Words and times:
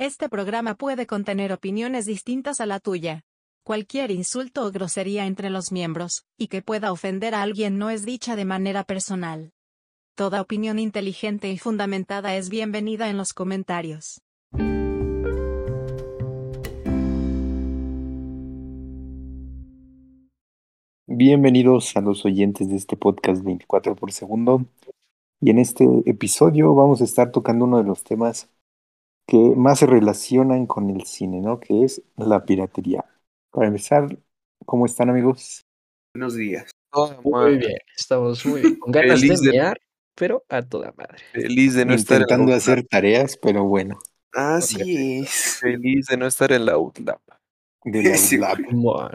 Este 0.00 0.30
programa 0.30 0.76
puede 0.76 1.06
contener 1.06 1.52
opiniones 1.52 2.06
distintas 2.06 2.62
a 2.62 2.64
la 2.64 2.80
tuya. 2.80 3.26
Cualquier 3.64 4.10
insulto 4.10 4.64
o 4.64 4.70
grosería 4.70 5.26
entre 5.26 5.50
los 5.50 5.72
miembros, 5.72 6.24
y 6.38 6.46
que 6.46 6.62
pueda 6.62 6.90
ofender 6.90 7.34
a 7.34 7.42
alguien 7.42 7.76
no 7.76 7.90
es 7.90 8.06
dicha 8.06 8.34
de 8.34 8.46
manera 8.46 8.84
personal. 8.84 9.52
Toda 10.14 10.40
opinión 10.40 10.78
inteligente 10.78 11.50
y 11.50 11.58
fundamentada 11.58 12.34
es 12.34 12.48
bienvenida 12.48 13.10
en 13.10 13.18
los 13.18 13.34
comentarios. 13.34 14.22
Bienvenidos 21.06 21.94
a 21.94 22.00
los 22.00 22.24
oyentes 22.24 22.70
de 22.70 22.76
este 22.76 22.96
podcast 22.96 23.44
24 23.44 23.96
por 23.96 24.12
segundo. 24.12 24.64
Y 25.42 25.50
en 25.50 25.58
este 25.58 25.84
episodio 26.06 26.74
vamos 26.74 27.02
a 27.02 27.04
estar 27.04 27.32
tocando 27.32 27.66
uno 27.66 27.76
de 27.76 27.84
los 27.84 28.02
temas 28.02 28.48
que 29.30 29.36
más 29.56 29.78
se 29.78 29.86
relacionan 29.86 30.66
con 30.66 30.90
el 30.90 31.04
cine, 31.06 31.40
¿no? 31.40 31.60
Que 31.60 31.84
es 31.84 32.02
la 32.16 32.44
piratería. 32.44 33.04
Para 33.52 33.68
empezar, 33.68 34.18
¿cómo 34.66 34.86
están 34.86 35.08
amigos? 35.08 35.62
Buenos 36.14 36.34
días. 36.34 36.68
Muy 37.22 37.58
bien, 37.58 37.78
estamos 37.96 38.44
muy 38.44 38.60
bien. 38.62 38.76
Con 38.80 38.90
ganas 38.90 39.20
Feliz 39.20 39.40
de 39.40 39.50
de- 39.52 39.56
mear, 39.58 39.80
pero 40.16 40.42
a 40.48 40.62
toda 40.62 40.92
madre. 40.96 41.18
Feliz 41.32 41.74
de 41.74 41.84
no 41.84 41.94
estar 41.94 42.20
en 42.20 42.26
la 42.28 42.36
UTLAP. 42.44 42.56
hacer 42.56 42.86
tareas, 42.88 43.36
pero 43.40 43.64
bueno, 43.64 44.00
Así 44.32 45.20
es. 45.20 45.58
Feliz 45.60 46.06
de 46.06 46.16
no 46.16 46.26
estar 46.26 46.50
en 46.52 46.66
la 46.66 46.76
UTLAP. 46.78 47.20
de 47.84 48.02
la 48.02 48.16
Sí. 48.16 48.38
Mon. 48.72 49.10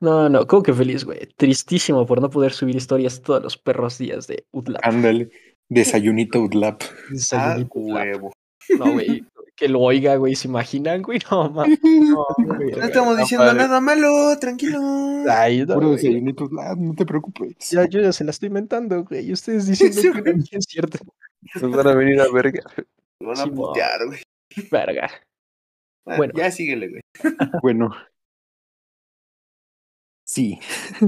No, 0.00 0.28
no, 0.28 0.46
¿cómo 0.46 0.62
que 0.62 0.72
feliz, 0.72 1.04
güey? 1.04 1.26
Tristísimo 1.36 2.06
por 2.06 2.20
no 2.20 2.30
poder 2.30 2.52
subir 2.52 2.76
historias 2.76 3.20
todos 3.22 3.42
los 3.42 3.56
perros 3.58 3.98
días 3.98 4.26
de 4.28 4.46
Utlap. 4.52 4.80
Ándale, 4.84 5.30
desayunito 5.68 6.40
UDLAP. 6.40 6.82
Ah, 6.82 6.94
Desayunito 7.10 7.78
Utlap. 7.80 7.96
huevo. 8.06 8.32
No, 8.78 8.92
güey, 8.92 9.24
que 9.62 9.68
lo 9.68 9.80
oiga, 9.80 10.16
güey, 10.16 10.34
¿se 10.34 10.48
imaginan, 10.48 11.02
güey? 11.02 11.20
No, 11.30 11.48
ma- 11.50 11.66
no, 11.66 12.26
estamos 12.82 13.16
diciendo 13.16 13.46
padre. 13.46 13.58
nada 13.58 13.80
malo, 13.80 14.36
tranquilo. 14.40 14.80
Ay, 15.30 15.64
no, 15.64 15.74
Puro 15.74 15.96
no 16.76 16.94
te 16.94 17.06
preocupes. 17.06 17.70
Ya, 17.70 17.86
yo 17.88 18.00
ya 18.00 18.12
se 18.12 18.24
la 18.24 18.32
estoy 18.32 18.48
inventando, 18.48 19.04
güey. 19.04 19.28
Y 19.28 19.32
ustedes 19.32 19.66
diciendo 19.68 20.00
Sí, 20.02 20.10
que 20.22 20.34
no 20.34 20.42
es 20.50 20.64
cierto. 20.68 20.98
Nos 21.60 21.70
van 21.76 21.86
a 21.86 21.94
venir 21.94 22.20
a 22.20 22.30
verga. 22.32 22.62
Nos 23.20 23.38
van 23.38 23.48
a 23.48 23.54
putear, 23.54 24.06
güey. 24.06 24.20
Verga. 24.70 25.10
Bueno, 26.04 26.18
Bueno. 26.18 26.32
ya 26.36 26.50
síguele, 26.50 26.88
güey. 26.88 27.02
Bueno. 27.62 27.90
Sí. 30.24 30.58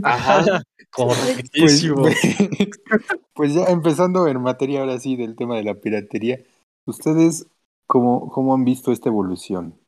Ajá. 0.03 0.62
Pues, 0.97 1.19
Correctísimo. 1.19 2.05
pues 3.34 3.53
ya 3.53 3.65
empezando 3.65 4.28
en 4.28 4.41
materia 4.41 4.78
ahora 4.78 5.00
sí 5.00 5.17
del 5.17 5.34
tema 5.34 5.56
de 5.56 5.65
la 5.65 5.75
piratería, 5.75 6.39
¿ustedes 6.87 7.48
cómo, 7.87 8.31
cómo 8.31 8.55
han 8.55 8.65
visto 8.65 8.93
esta 8.93 9.09
evolución? 9.09 9.79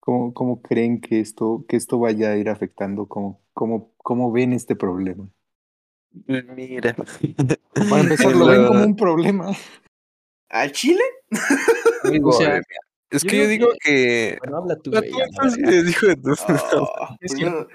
¿Cómo, 0.00 0.34
cómo 0.34 0.60
creen 0.60 1.00
que 1.00 1.20
esto, 1.20 1.64
que 1.66 1.76
esto 1.76 1.98
vaya 1.98 2.30
a 2.30 2.36
ir 2.36 2.50
afectando? 2.50 3.06
¿Cómo, 3.06 3.40
cómo, 3.54 3.94
cómo 3.96 4.32
ven 4.32 4.52
este 4.52 4.76
problema? 4.76 5.28
Mira. 6.26 6.94
Para 6.94 8.00
empezar, 8.02 8.36
¿lo 8.36 8.46
ven 8.46 8.66
como 8.66 8.84
un 8.84 8.96
problema? 8.96 9.50
¿Al 10.48 10.72
Chile? 10.72 11.02
O 12.22 12.32
sea, 12.32 12.60
es 13.10 13.22
yo 13.22 13.30
que 13.30 13.38
yo 13.38 13.48
digo 13.48 13.68
que. 13.82 14.38
Bueno, 14.40 14.58
habla 14.58 14.76
tú, 14.76 14.90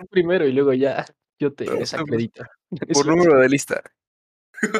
primero, 0.09 0.45
y 0.45 0.53
luego 0.53 0.73
ya 0.73 1.05
yo 1.39 1.53
te 1.53 1.65
desacredito. 1.65 2.43
por 2.93 3.07
número 3.07 3.39
de 3.39 3.49
lista. 3.49 3.81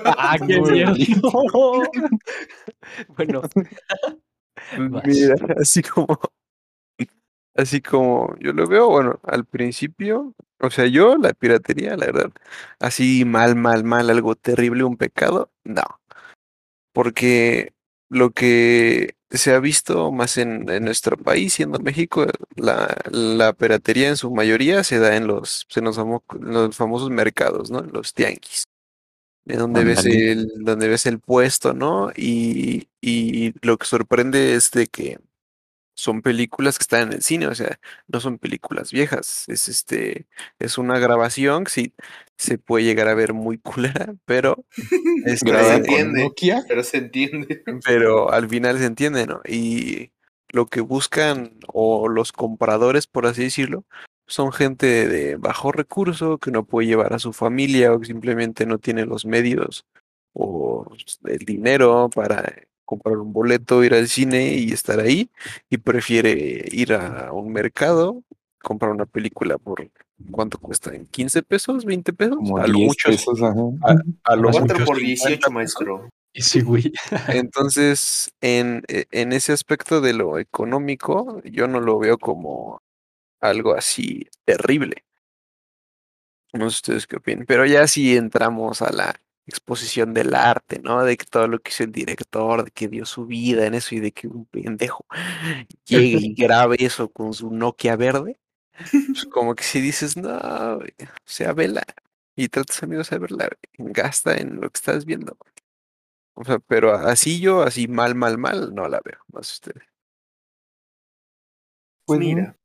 Ah, 0.06 0.38
qué 0.48 0.62
mierda. 0.62 0.94
bueno. 3.18 3.42
Mira, 4.78 5.36
así 5.60 5.82
como. 5.82 6.20
Así 7.56 7.82
como 7.82 8.36
yo 8.40 8.54
lo 8.54 8.68
veo, 8.68 8.88
bueno, 8.90 9.20
al 9.24 9.44
principio, 9.46 10.34
o 10.62 10.70
sea, 10.70 10.86
yo 10.86 11.18
la 11.18 11.34
piratería, 11.34 11.98
la 11.98 12.06
verdad, 12.06 12.32
así 12.80 13.26
mal, 13.26 13.56
mal, 13.56 13.84
mal, 13.84 14.10
algo 14.10 14.36
terrible, 14.36 14.84
un 14.86 14.96
pecado, 14.96 15.52
no. 15.66 15.84
Porque 16.94 17.74
lo 18.10 18.32
que 18.32 19.16
se 19.30 19.54
ha 19.54 19.60
visto 19.60 20.12
más 20.12 20.38
en, 20.38 20.70
en 20.70 20.86
nuestro 20.86 21.18
país, 21.18 21.54
siendo 21.54 21.80
México, 21.80 22.26
la, 22.56 22.96
la 23.12 23.54
piratería 23.54 24.10
en 24.10 24.18
su 24.18 24.32
mayoría 24.32 24.84
se 24.84 25.00
da 25.00 25.16
en 25.18 25.28
los, 25.28 25.68
en 25.76 25.84
los, 25.84 25.98
famo- 25.98 26.24
en 26.36 26.54
los 26.54 26.76
famosos 26.76 27.10
mercados, 27.10 27.70
¿no? 27.72 27.80
En 27.80 27.92
Los 27.92 28.14
tianguis. 28.14 28.64
De 29.50 29.58
donde 29.58 29.84
ves 29.84 30.06
el, 30.06 30.48
donde 30.64 30.88
ves 30.88 31.06
el 31.08 31.20
puesto, 31.20 31.74
¿no? 31.74 32.12
Y, 32.16 32.88
y 33.02 33.54
lo 33.66 33.78
que 33.78 33.88
sorprende 33.88 34.54
es 34.54 34.70
de 34.72 34.88
que 34.88 35.18
son 36.00 36.22
películas 36.22 36.78
que 36.78 36.84
están 36.84 37.08
en 37.08 37.14
el 37.14 37.22
cine, 37.22 37.48
o 37.48 37.56
sea, 37.56 37.80
no 38.08 38.20
son 38.22 38.40
películas 38.40 38.92
viejas, 38.92 39.44
es 39.48 39.68
este, 39.68 40.28
es 40.58 40.78
una 40.78 40.98
grabación 40.98 41.66
que 41.66 41.72
sí 41.72 41.94
se 42.38 42.58
puede 42.58 42.86
llegar 42.86 43.10
a 43.10 43.16
ver 43.16 43.34
muy 43.34 43.58
culera, 43.98 44.16
pero 44.26 44.66
este, 45.26 45.50
Grabada 45.50 45.74
con 45.74 45.86
entiende, 45.86 46.24
Nokia. 46.24 46.64
pero 46.68 46.84
se 46.84 46.98
entiende. 46.98 47.64
Pero 47.86 48.32
al 48.32 48.48
final 48.48 48.78
se 48.78 48.86
entiende, 48.86 49.28
¿no? 49.28 49.42
Y 49.46 50.12
lo 50.52 50.68
que 50.68 50.82
buscan 50.82 51.60
o 51.68 52.08
los 52.08 52.32
compradores, 52.32 53.06
por 53.08 53.26
así 53.26 53.44
decirlo, 53.44 53.84
son 54.30 54.52
gente 54.54 55.08
de 55.08 55.36
bajo 55.36 55.72
recurso 55.72 56.38
que 56.38 56.52
no 56.52 56.64
puede 56.64 56.88
llevar 56.88 57.14
a 57.14 57.20
su 57.20 57.34
familia 57.34 57.92
o 57.94 58.00
que 58.00 58.06
simplemente 58.06 58.66
no 58.66 58.78
tiene 58.78 59.06
los 59.06 59.26
medios 59.26 59.86
o 60.34 60.86
el 61.26 61.40
dinero 61.40 62.10
para 62.14 62.54
comprar 62.86 63.18
un 63.18 63.34
boleto, 63.34 63.84
ir 63.84 63.94
al 63.94 64.08
cine 64.08 64.54
y 64.54 64.72
estar 64.72 65.00
ahí 65.00 65.30
y 65.70 65.78
prefiere 65.78 66.66
ir 66.72 66.94
a 66.94 67.32
un 67.34 67.52
mercado, 67.52 68.24
comprar 68.62 68.92
una 68.92 69.06
película 69.06 69.58
por 69.58 69.90
¿cuánto 70.32 70.58
cuesta? 70.60 70.94
¿En 70.96 71.06
15 71.08 71.44
pesos? 71.44 71.86
¿20 71.86 72.16
pesos? 72.16 72.36
Como 72.38 72.58
a 72.58 72.68
lo 72.68 72.74
10 72.74 72.88
mucho, 72.88 73.10
pesos, 73.10 73.42
ajá. 73.42 73.62
a 74.24 74.36
lo 74.36 74.52
por 74.52 74.68
50 74.68 75.00
18, 75.00 75.38
pesos. 75.40 75.54
maestro. 75.54 76.10
sí, 76.34 76.62
güey. 76.62 76.92
Entonces, 77.30 78.32
en, 78.42 78.84
e- 78.88 79.06
en 79.12 79.34
ese 79.34 79.54
aspecto 79.54 80.02
de 80.02 80.14
lo 80.14 80.38
económico, 80.38 81.42
yo 81.44 81.68
no 81.68 81.80
lo 81.80 82.00
veo 82.00 82.18
como 82.18 82.82
algo 83.40 83.74
así 83.74 84.28
terrible. 84.46 85.06
No 86.54 86.70
sé 86.70 86.78
ustedes 86.78 87.08
qué 87.08 87.18
opinan, 87.18 87.46
pero 87.46 87.66
ya 87.66 87.88
si 87.88 88.18
entramos 88.18 88.82
a 88.82 88.92
la 88.92 89.22
exposición 89.46 90.14
del 90.14 90.34
arte, 90.34 90.80
¿no? 90.80 91.04
De 91.04 91.18
que 91.18 91.26
todo 91.26 91.48
lo 91.48 91.60
que 91.60 91.70
hizo 91.72 91.84
el 91.84 91.92
director, 91.92 92.64
de 92.64 92.72
que 92.72 92.88
dio 92.88 93.06
su 93.06 93.26
vida 93.26 93.66
en 93.66 93.74
eso 93.76 93.96
y 93.96 94.00
de 94.00 94.12
que 94.12 94.28
un 94.28 94.46
pendejo 94.46 95.06
llegue 95.86 96.18
y 96.22 96.34
grabe 96.34 96.78
eso 96.80 97.10
con 97.10 97.34
su 97.34 97.52
Nokia 97.52 97.96
verde, 97.96 98.40
pues 98.74 99.26
como 99.32 99.56
que 99.56 99.64
si 99.64 99.82
dices, 99.82 100.18
no, 100.18 100.38
o 100.38 100.82
sea, 101.26 101.54
vela 101.54 101.84
y 102.36 102.48
tratas 102.48 102.82
amigos 102.84 103.12
a 103.12 103.18
verla, 103.18 103.50
gasta 103.78 104.38
en 104.38 104.62
lo 104.62 104.70
que 104.70 104.78
estás 104.78 105.06
viendo. 105.06 105.38
O 106.36 106.46
sea, 106.46 106.60
pero 106.60 106.94
así 106.94 107.42
yo, 107.42 107.64
así 107.64 107.88
mal, 107.90 108.16
mal, 108.16 108.38
mal, 108.38 108.74
no 108.74 108.88
la 108.88 109.02
veo, 109.04 109.20
no 109.34 109.44
sé 109.44 109.54
ustedes. 109.54 109.84
Pues, 112.06 112.20
Mira, 112.20 112.56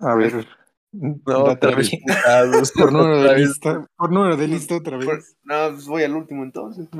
A 0.00 0.14
ver. 0.14 0.46
No, 0.92 1.44
otra 1.44 1.74
vez 1.76 1.90
Por 2.74 2.92
número 2.92 3.18
otra 3.20 3.30
de 3.32 3.34
vez. 3.36 3.48
lista. 3.48 3.86
Por 3.96 4.10
número 4.12 4.36
de 4.36 4.48
lista 4.48 4.76
otra 4.76 4.98
por- 4.98 5.06
vez. 5.16 5.36
no, 5.44 5.54
pues 5.72 5.86
voy 5.86 6.02
al 6.02 6.14
último 6.14 6.42
entonces. 6.44 6.88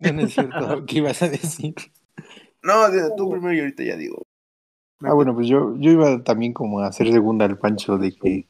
No, 0.00 0.12
no 0.12 0.22
es 0.22 0.34
cierto. 0.34 0.84
¿Qué 0.86 0.98
ibas 0.98 1.22
a 1.22 1.28
decir? 1.28 1.74
No, 2.62 2.74
tú 3.16 3.30
primero 3.30 3.54
y 3.54 3.60
ahorita 3.60 3.84
ya 3.84 3.96
digo. 3.96 4.22
Ah, 5.00 5.14
bueno, 5.14 5.34
pues 5.34 5.46
yo, 5.48 5.74
yo 5.76 5.90
iba 5.92 6.22
también 6.24 6.52
como 6.52 6.80
a 6.80 6.88
hacer 6.88 7.10
segunda 7.12 7.44
al 7.44 7.58
Pancho 7.58 7.96
de 7.96 8.12
que 8.14 8.48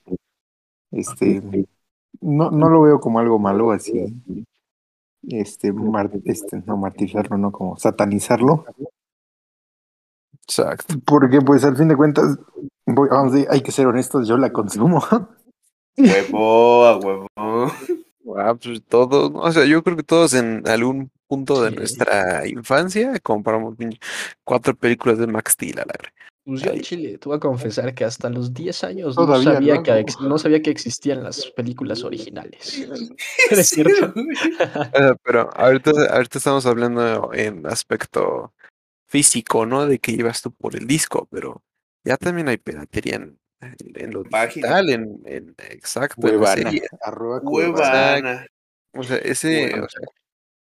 este 0.90 1.42
no, 2.20 2.50
no 2.50 2.68
lo 2.70 2.82
veo 2.82 2.98
como 2.98 3.18
algo 3.20 3.38
malo 3.38 3.70
así. 3.72 4.14
Este, 5.28 5.72
mar- 5.72 6.10
este, 6.24 6.62
no 6.66 6.76
martirizarlo, 6.78 7.36
no 7.38 7.52
como 7.52 7.76
satanizarlo. 7.76 8.64
Exacto. 10.42 10.94
Porque 11.04 11.40
pues 11.40 11.62
al 11.64 11.76
fin 11.76 11.88
de 11.88 11.96
cuentas, 11.96 12.38
voy- 12.86 13.08
vamos, 13.10 13.34
a- 13.34 13.52
hay 13.52 13.60
que 13.62 13.72
ser 13.72 13.86
honestos, 13.86 14.26
yo 14.28 14.36
la 14.36 14.52
consumo. 14.52 15.04
Huevo, 15.96 16.84
a 16.86 16.98
huevo. 16.98 17.26
Ah, 18.36 18.54
pues 18.60 18.82
todos, 18.88 19.30
¿no? 19.30 19.40
o 19.40 19.52
sea, 19.52 19.64
yo 19.64 19.82
creo 19.84 19.96
que 19.96 20.02
todos 20.02 20.34
en 20.34 20.66
algún 20.66 21.10
punto 21.28 21.62
de 21.62 21.70
Sí. 21.70 21.76
nuestra 21.76 22.46
infancia 22.48 23.18
compramos 23.22 23.76
cuatro 24.44 24.74
películas 24.74 25.18
de 25.18 25.26
Max 25.26 25.52
Steel 25.52 25.78
a 25.78 25.84
la. 25.84 25.94
Pues 26.46 26.60
yo 26.62 26.72
Ahí. 26.72 26.80
chile, 26.80 27.16
te 27.16 27.26
voy 27.28 27.36
a 27.36 27.40
confesar 27.40 27.94
que 27.94 28.04
hasta 28.04 28.28
los 28.28 28.52
10 28.52 28.84
años 28.84 29.16
no 29.16 29.42
sabía, 29.42 29.82
que, 29.82 29.90
hago. 29.92 30.00
ex- 30.00 30.20
no 30.20 30.36
sabía 30.36 30.60
que 30.60 30.70
existían 30.70 31.22
las 31.22 31.46
películas 31.52 32.02
originales. 32.04 32.86
¿Es 33.50 33.68
cierto? 33.68 34.12
Pero 35.24 35.48
ahorita, 35.54 35.90
ahorita 36.10 36.38
estamos 36.38 36.66
hablando 36.66 37.30
en 37.32 37.66
aspecto 37.66 38.52
físico, 39.08 39.64
¿no? 39.64 39.86
De 39.86 39.98
que 39.98 40.12
llevas 40.16 40.42
tú 40.42 40.50
por 40.52 40.76
el 40.76 40.86
disco, 40.86 41.28
pero 41.30 41.62
ya 42.04 42.16
también 42.16 42.48
hay 42.48 42.56
piratería 42.58 43.16
en, 43.16 43.38
en, 43.60 43.76
en 43.94 44.10
lo 44.12 44.24
Página. 44.24 44.68
digital, 44.80 44.90
en, 44.90 45.22
en 45.26 45.54
exacto, 45.70 46.28
en 46.28 46.34
Huevana. 46.36 46.70
serie. 46.70 46.82
Arroba 47.02 47.40
cuevana. 47.40 48.46
O 48.94 49.02
sea, 49.02 49.16
ese, 49.18 49.68
Bueno. 49.70 49.84
o 49.86 49.88
sea, 49.88 50.00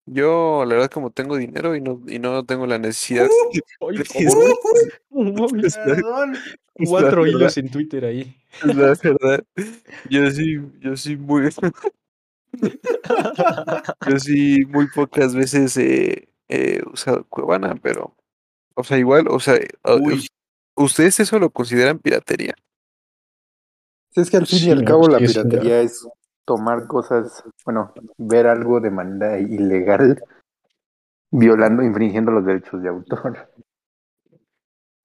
Yo, 0.07 0.65
la 0.67 0.75
verdad, 0.75 0.91
como 0.91 1.11
tengo 1.11 1.37
dinero 1.37 1.77
y 1.77 1.81
no, 1.81 2.03
y 2.07 2.19
no 2.19 2.45
tengo 2.45 2.67
la 2.67 2.79
necesidad. 2.79 3.29
Uy, 3.81 3.97
es 4.01 5.77
la- 5.77 5.85
Perdón. 5.85 6.35
es 6.35 6.91
la 6.91 6.91
Cuatro 6.91 7.27
hilos 7.27 7.57
en 7.59 7.71
Twitter 7.71 8.05
ahí. 8.05 8.37
la 8.63 8.95
verdad. 9.03 9.45
Yo 10.11 10.31
sí, 10.31 10.59
yo 10.81 10.97
sí 10.97 11.17
muy, 11.17 11.51
yo 14.09 14.19
sí 14.19 14.65
muy 14.69 14.87
pocas 14.89 15.35
veces 15.35 15.77
he 15.77 16.29
he 16.49 16.83
usado 16.93 17.25
Cuevana, 17.29 17.75
pero, 17.83 18.15
o 18.75 18.85
sea, 18.85 18.99
igual, 18.99 19.29
o 19.29 19.41
sea, 19.41 19.59
Uy. 20.01 20.27
¿Ustedes 20.75 21.21
eso 21.21 21.39
lo 21.39 21.51
consideran 21.51 21.99
piratería? 21.99 22.55
Es 24.15 24.31
que 24.31 24.37
al 24.37 24.47
fin 24.47 24.69
y 24.69 24.71
al 24.71 24.85
cabo 24.85 25.09
la 25.09 25.19
piratería 25.19 25.81
es 25.81 26.07
tomar 26.45 26.87
cosas, 26.87 27.43
bueno, 27.65 27.93
ver 28.17 28.47
algo 28.47 28.81
de 28.81 28.91
manera 28.91 29.39
ilegal, 29.39 30.23
violando, 31.31 31.83
infringiendo 31.83 32.31
los 32.31 32.45
derechos 32.45 32.83
de 32.83 32.89
autor. 32.89 33.51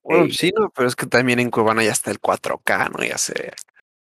Bueno, 0.03 0.27
sí, 0.31 0.51
no, 0.55 0.69
pero 0.69 0.87
es 0.87 0.95
que 0.95 1.05
también 1.05 1.39
en 1.39 1.49
Cuevana 1.49 1.83
ya 1.83 1.91
está 1.91 2.11
el 2.11 2.19
4K, 2.19 2.91
¿no? 2.97 3.03
Ya 3.03 3.17
se 3.17 3.51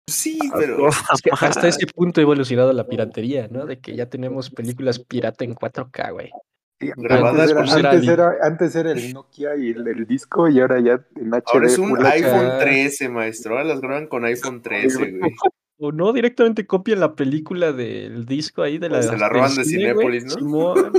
Sí, 0.10 0.40
a 0.54 0.58
pero. 0.58 0.78
toda 0.78 0.90
Es 0.90 1.22
que 1.22 1.32
hasta 1.42 1.68
ese 1.68 1.86
punto 1.88 2.22
ha 2.22 2.24
evolucionado 2.24 2.72
la 2.74 2.86
piratería, 2.86 3.48
¿no? 3.50 3.66
De 3.66 3.80
que 3.80 3.96
ya 3.96 4.10
tenemos 4.10 4.50
películas 4.50 5.00
pirata 5.00 5.44
en 5.44 5.54
4K, 5.54 6.14
güey. 6.14 6.32
Sí, 6.80 6.92
Grabadas 6.96 7.40
antes, 7.40 7.50
era, 7.52 7.60
por 7.60 7.70
ser 7.70 7.88
antes, 7.88 8.08
era, 8.08 8.32
antes 8.44 8.76
era 8.76 8.92
el 8.92 9.14
Nokia 9.14 9.56
y 9.56 9.70
el, 9.72 9.88
el 9.88 10.06
disco 10.06 10.48
y 10.48 10.60
ahora 10.60 10.80
ya 10.80 11.04
en 11.16 11.32
HD. 11.34 11.44
Ahora 11.54 11.66
es 11.68 11.78
un 11.80 12.06
iPhone 12.06 12.50
13, 12.60 13.10
maestro. 13.10 13.54
Ahora 13.54 13.64
las 13.66 13.82
graban 13.82 14.06
con 14.08 14.26
iPhone 14.26 14.62
13, 14.62 15.12
güey. 15.18 15.32
O 15.80 15.92
no, 15.92 16.12
directamente 16.12 16.66
copian 16.66 17.00
la 17.02 17.14
película 17.16 17.72
del 17.72 18.26
disco 18.26 18.64
ahí 18.64 18.80
de 18.80 18.90
la 18.90 19.04
Se 19.04 19.16
la 19.16 19.30
roban 19.30 19.52
de 19.52 19.58
del 19.58 19.66
cine, 19.66 19.94
güey. 19.94 20.22
Cinépolis, 20.22 20.26
¿no? 20.26 20.32
Simón, 20.32 20.92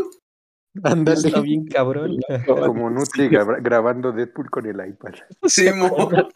está 1.08 1.40
bien 1.40 1.66
cabrón. 1.66 2.16
Como 2.46 2.88
Nutri 2.88 3.28
gra- 3.28 3.60
grabando 3.60 4.12
Deadpool 4.12 4.48
con 4.50 4.66
el 4.66 4.76
iPad. 4.88 5.14
Simón. 5.46 6.28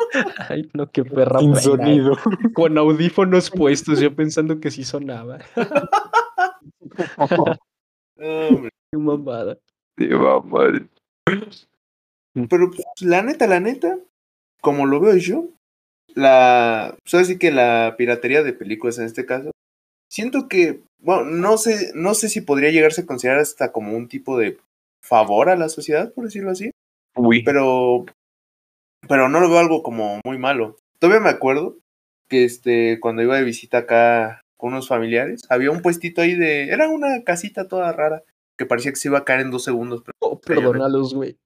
Ay, 0.49 0.69
no, 0.75 0.91
qué 0.91 1.05
perra. 1.05 1.39
Sin 1.39 1.51
pena. 1.51 1.61
sonido. 1.63 2.17
Con 2.53 2.77
audífonos 2.79 3.49
puestos, 3.49 4.01
yo 4.01 4.13
pensando 4.17 4.59
que 4.59 4.73
sí 4.73 4.83
sonaba. 4.83 5.39
Hombre. 8.17 8.72
Qué 8.93 8.99
mamada. 8.99 9.59
Sí, 9.99 10.09
mamá. 10.09 10.89
Pero 12.49 12.71
pues, 12.71 12.85
la 13.01 13.23
neta, 13.23 13.47
la 13.47 13.61
neta, 13.61 13.99
como 14.61 14.87
lo 14.87 15.01
veo 15.01 15.17
yo, 15.17 15.49
la. 16.15 16.97
Pues 17.03 17.15
así 17.23 17.39
que 17.39 17.51
la 17.51 17.95
piratería 17.97 18.43
de 18.43 18.53
películas 18.53 18.99
en 18.99 19.07
este 19.07 19.27
caso, 19.27 19.51
siento 20.11 20.49
que. 20.49 20.81
Bueno, 20.99 21.25
no 21.25 21.59
sé, 21.59 21.91
no 21.95 22.15
sé 22.15 22.29
si 22.29 22.43
podría 22.43 22.71
llegarse 22.71 23.03
a 23.03 23.07
considerar 23.07 23.41
hasta 23.41 23.73
como 23.73 23.97
un 23.97 24.09
tipo 24.09 24.39
de 24.39 24.59
favor 25.03 25.49
a 25.49 25.57
la 25.57 25.69
sociedad, 25.69 26.13
por 26.13 26.25
decirlo 26.25 26.51
así. 26.53 26.71
Uy. 27.17 27.43
pero 27.43 28.07
pero 29.09 29.29
no 29.29 29.41
lo 29.41 29.51
veo 29.51 29.59
algo 29.59 29.83
como 29.83 30.21
muy 30.25 30.39
malo. 30.39 30.77
Todavía 30.99 31.21
me 31.21 31.31
acuerdo 31.31 31.77
que 32.29 32.45
este 32.45 33.01
cuando 33.01 33.23
iba 33.23 33.37
de 33.37 33.45
visita 33.45 33.79
acá 33.79 34.43
con 34.57 34.73
unos 34.73 34.89
familiares, 34.89 35.43
había 35.51 35.73
un 35.73 35.83
puestito 35.83 36.23
ahí 36.23 36.37
de 36.37 36.69
era 36.69 36.89
una 36.89 37.25
casita 37.25 37.67
toda 37.67 37.93
rara 37.93 38.23
que 38.63 38.67
parecía 38.69 38.93
que 38.93 38.97
se 38.97 39.09
iba 39.09 39.19
a 39.19 39.25
caer 39.25 39.41
en 39.41 39.51
dos 39.51 39.65
segundos, 39.65 40.03
pero 40.05 40.17
Oh, 40.21 40.41
perdónalos, 40.41 41.15
güey. 41.15 41.37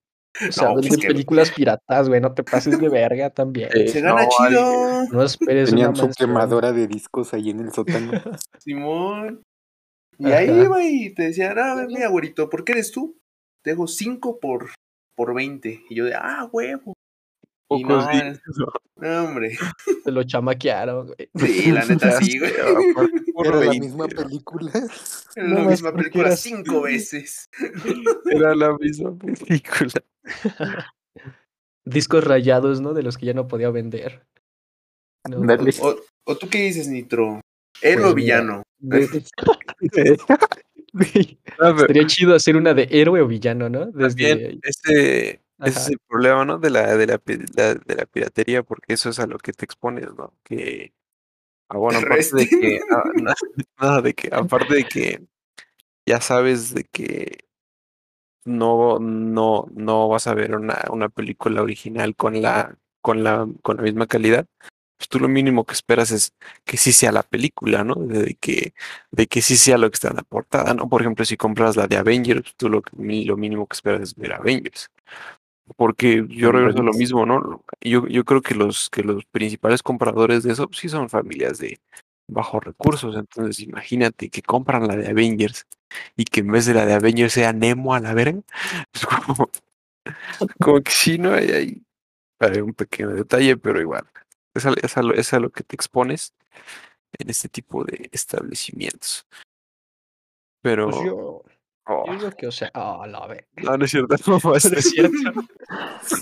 O 0.48 0.52
sea, 0.52 0.68
No, 0.68 0.74
pues 0.74 0.96
que- 0.98 1.08
películas 1.08 1.50
piratas, 1.50 2.08
güey. 2.08 2.20
No 2.20 2.34
te 2.34 2.42
pases 2.44 2.78
de 2.78 2.88
verga 2.90 3.30
también. 3.30 3.70
Eh, 3.74 3.88
se 3.88 4.00
gana 4.02 4.22
no, 4.22 4.28
chido, 4.28 5.04
No 5.12 5.22
esperes 5.22 5.70
Tenían 5.70 5.88
una 5.90 5.96
su 5.96 6.02
mansión. 6.04 6.28
quemadora 6.30 6.72
de 6.72 6.86
discos 6.86 7.32
ahí 7.32 7.50
en 7.50 7.60
el 7.60 7.72
sótano. 7.72 8.12
Simón. 8.58 9.42
Y 10.18 10.26
Ajá. 10.26 10.36
ahí 10.38 10.50
iba 10.50 10.82
y 10.84 11.14
te 11.14 11.22
decían, 11.24 11.58
ah, 11.58 11.74
ven, 11.74 11.86
mira, 11.88 12.08
güerito, 12.08 12.48
¿por 12.50 12.64
qué 12.64 12.72
eres 12.72 12.92
tú? 12.92 13.16
Te 13.64 13.70
dejo 13.70 13.86
5 13.86 14.38
por, 14.40 14.70
por 15.16 15.34
20. 15.34 15.82
Y 15.88 15.94
yo 15.94 16.04
de, 16.04 16.14
ah, 16.14 16.48
huevo. 16.52 16.92
Y 17.68 17.82
Pocos 17.82 18.06
no, 18.06 18.12
días. 18.12 18.40
no, 18.96 19.24
hombre. 19.24 19.58
Te 20.04 20.12
lo 20.12 20.22
chamaquearon, 20.22 21.06
güey. 21.06 21.30
Sí, 21.64 21.72
la 21.72 21.84
neta 21.84 22.12
sí, 22.20 22.38
güey. 22.38 22.52
Era 23.44 23.50
la 23.50 23.58
20, 23.58 23.80
misma 23.80 24.08
película. 24.08 24.72
Era 25.34 25.48
la 25.48 25.64
misma 25.64 25.92
película 25.92 26.36
cinco 26.36 26.82
veces. 26.82 27.50
Era 28.30 28.54
la 28.54 28.76
misma 28.78 29.16
película. 29.18 29.92
Discos 31.84 32.24
rayados, 32.24 32.80
¿no? 32.80 32.94
De 32.94 33.02
los 33.02 33.18
que 33.18 33.26
ya 33.26 33.34
no 33.34 33.48
podía 33.48 33.70
vender. 33.70 34.24
No, 35.28 35.40
Dale. 35.40 35.72
O, 35.80 35.96
o 36.24 36.36
tú 36.36 36.48
qué 36.48 36.58
dices, 36.58 36.88
Nitro? 36.88 37.40
¿Héroe 37.82 38.06
o 38.06 38.14
Pues 38.14 38.14
mira, 38.20 38.22
villano? 38.22 38.62
Estaría 41.78 42.06
chido 42.06 42.34
hacer 42.34 42.56
una 42.56 42.74
de 42.74 42.88
héroe 42.90 43.20
o 43.20 43.26
villano, 43.26 43.68
¿no? 43.68 43.92
También 43.92 44.60
Desde. 44.62 45.40
Ese, 45.60 45.78
es 45.78 45.88
el 45.88 45.98
problema, 46.06 46.44
¿no? 46.44 46.58
De 46.58 46.70
la, 46.70 46.96
de 46.96 47.06
la, 47.06 47.18
de 47.18 47.94
la 47.94 48.06
piratería, 48.06 48.62
porque 48.62 48.94
eso 48.94 49.10
es 49.10 49.18
a 49.18 49.26
lo 49.26 49.38
que 49.38 49.52
te 49.52 49.64
expones, 49.64 50.14
¿no? 50.14 50.34
Que, 50.42 50.92
ah, 51.68 51.78
bueno, 51.78 52.00
Te 52.00 52.06
aparte 52.06 52.36
de 52.36 52.48
que, 52.48 52.80
ah, 53.78 54.00
de 54.02 54.14
que, 54.14 54.28
aparte 54.32 54.74
de 54.74 54.84
que 54.84 55.26
ya 56.06 56.20
sabes 56.20 56.74
de 56.74 56.84
que 56.84 57.38
no, 58.44 58.98
no, 59.00 59.66
no 59.74 60.08
vas 60.08 60.26
a 60.26 60.34
ver 60.34 60.54
una, 60.54 60.84
una 60.90 61.08
película 61.08 61.62
original 61.62 62.14
con 62.16 62.40
la, 62.40 62.76
con 63.00 63.24
la, 63.24 63.46
con 63.62 63.76
la 63.78 63.82
misma 63.82 64.06
calidad, 64.06 64.46
pues 64.96 65.08
tú 65.08 65.20
lo 65.20 65.28
mínimo 65.28 65.64
que 65.64 65.74
esperas 65.74 66.10
es 66.10 66.32
que 66.64 66.76
sí 66.76 66.92
sea 66.92 67.12
la 67.12 67.22
película, 67.22 67.84
¿no? 67.84 67.94
De 67.96 68.34
que, 68.40 68.74
de 69.10 69.26
que 69.26 69.42
sí 69.42 69.56
sea 69.56 69.78
lo 69.78 69.90
que 69.90 69.94
está 69.94 70.08
en 70.08 70.16
la 70.16 70.22
portada, 70.22 70.74
¿no? 70.74 70.88
Por 70.88 71.02
ejemplo, 71.02 71.24
si 71.24 71.36
compras 71.36 71.76
la 71.76 71.86
de 71.86 71.96
Avengers, 71.96 72.54
tú 72.56 72.68
lo, 72.68 72.82
lo 72.96 73.36
mínimo 73.36 73.66
que 73.66 73.74
esperas 73.74 74.02
es 74.02 74.14
ver 74.14 74.32
Avengers. 74.32 74.90
Porque 75.74 76.24
yo 76.28 76.52
regreso 76.52 76.78
a 76.78 76.84
lo 76.84 76.92
mismo, 76.92 77.26
¿no? 77.26 77.64
Yo, 77.80 78.06
yo 78.06 78.24
creo 78.24 78.40
que 78.40 78.54
los, 78.54 78.88
que 78.88 79.02
los 79.02 79.24
principales 79.24 79.82
compradores 79.82 80.44
de 80.44 80.52
eso 80.52 80.68
pues, 80.68 80.78
sí 80.78 80.88
son 80.88 81.08
familias 81.10 81.58
de 81.58 81.80
bajos 82.28 82.62
recursos. 82.62 83.16
Entonces, 83.16 83.60
imagínate 83.60 84.30
que 84.30 84.42
compran 84.42 84.86
la 84.86 84.96
de 84.96 85.08
Avengers 85.08 85.66
y 86.16 86.24
que 86.24 86.40
en 86.40 86.52
vez 86.52 86.66
de 86.66 86.74
la 86.74 86.86
de 86.86 86.94
Avengers 86.94 87.32
sea 87.32 87.52
Nemo 87.52 87.94
a 87.94 88.00
la 88.00 88.14
verga. 88.14 88.40
Es 88.94 89.04
como, 89.06 89.50
como 90.60 90.80
que 90.82 90.90
sí, 90.92 91.18
¿no? 91.18 91.34
Hay, 91.34 91.50
hay, 91.50 91.82
hay 92.38 92.60
un 92.60 92.74
pequeño 92.74 93.10
detalle, 93.10 93.56
pero 93.56 93.80
igual. 93.80 94.06
Es 94.54 94.66
a, 94.66 94.72
es 94.80 94.96
a 94.96 95.02
lo, 95.02 95.14
es 95.14 95.32
a 95.32 95.40
lo 95.40 95.50
que 95.50 95.64
te 95.64 95.74
expones 95.74 96.32
en 97.18 97.28
este 97.28 97.48
tipo 97.48 97.84
de 97.84 98.08
establecimientos. 98.12 99.26
Pero. 100.62 100.90
Pues 100.90 101.04
yo, 101.04 101.42
oh, 101.86 102.04
yo 102.06 102.12
digo 102.14 102.30
que, 102.32 102.46
o 102.46 102.52
sea, 102.52 102.70
ah, 102.74 103.06
la 103.08 103.26
ve. 103.26 103.46
no, 103.62 103.76
no 103.76 103.84
es 103.84 103.90
cierto. 103.90 104.14
No, 104.26 104.38
No 104.44 104.54
es 104.54 104.90
cierto. 104.90 105.32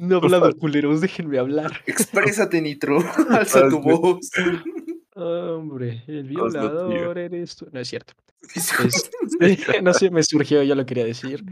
No 0.03 0.15
he 0.15 0.19
hablado, 0.19 0.57
culeros, 0.57 1.01
déjenme 1.01 1.39
hablar. 1.39 1.73
Exprésate, 1.87 2.61
Nitro. 2.61 2.99
Alza 3.31 3.69
tu 3.69 3.81
voz. 3.81 4.31
Hombre, 5.15 6.03
el 6.07 6.25
violador 6.25 7.19
eres 7.19 7.57
tú. 7.57 7.69
No 7.73 7.81
es 7.81 7.89
cierto. 7.89 8.15
Este, 9.41 9.81
no 9.83 9.95
sé, 9.95 10.11
me 10.11 10.23
surgió, 10.23 10.63
yo 10.63 10.75
lo 10.75 10.85
quería 10.85 11.05
decir. 11.05 11.43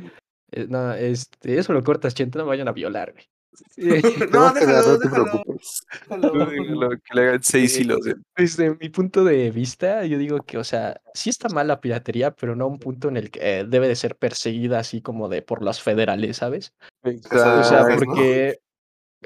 Eh, 0.50 0.66
no, 0.68 0.92
este, 0.92 1.58
eso 1.58 1.72
lo 1.72 1.82
cortas, 1.82 2.14
chente, 2.14 2.38
no 2.38 2.46
vayan 2.46 2.68
a 2.68 2.72
violar, 2.72 3.12
güey. 3.12 3.24
Te 3.24 3.41
No, 4.32 4.52
déjalo, 4.52 4.88
no 4.92 4.98
te 4.98 5.08
preocupes. 5.08 5.86
déjalo. 6.08 6.44
Lo 6.74 6.90
que 6.90 7.14
le 7.14 7.20
hagan 7.22 7.42
seis 7.42 7.76
Eh, 7.76 7.80
hilos. 7.82 8.00
Desde 8.36 8.76
mi 8.76 8.88
punto 8.88 9.24
de 9.24 9.50
vista, 9.50 10.04
yo 10.06 10.18
digo 10.18 10.42
que, 10.42 10.58
o 10.58 10.64
sea, 10.64 11.00
sí 11.14 11.30
está 11.30 11.48
mal 11.48 11.68
la 11.68 11.80
piratería, 11.80 12.30
pero 12.30 12.56
no 12.56 12.64
a 12.64 12.68
un 12.68 12.78
punto 12.78 13.08
en 13.08 13.16
el 13.16 13.30
que 13.30 13.60
eh, 13.60 13.64
debe 13.66 13.88
de 13.88 13.96
ser 13.96 14.16
perseguida 14.16 14.78
así 14.78 15.02
como 15.02 15.28
de 15.28 15.42
por 15.42 15.62
los 15.62 15.82
federales, 15.82 16.38
¿sabes? 16.38 16.74
O 17.02 17.10
sea, 17.10 17.58
Exacto. 17.58 18.04
porque 18.04 18.58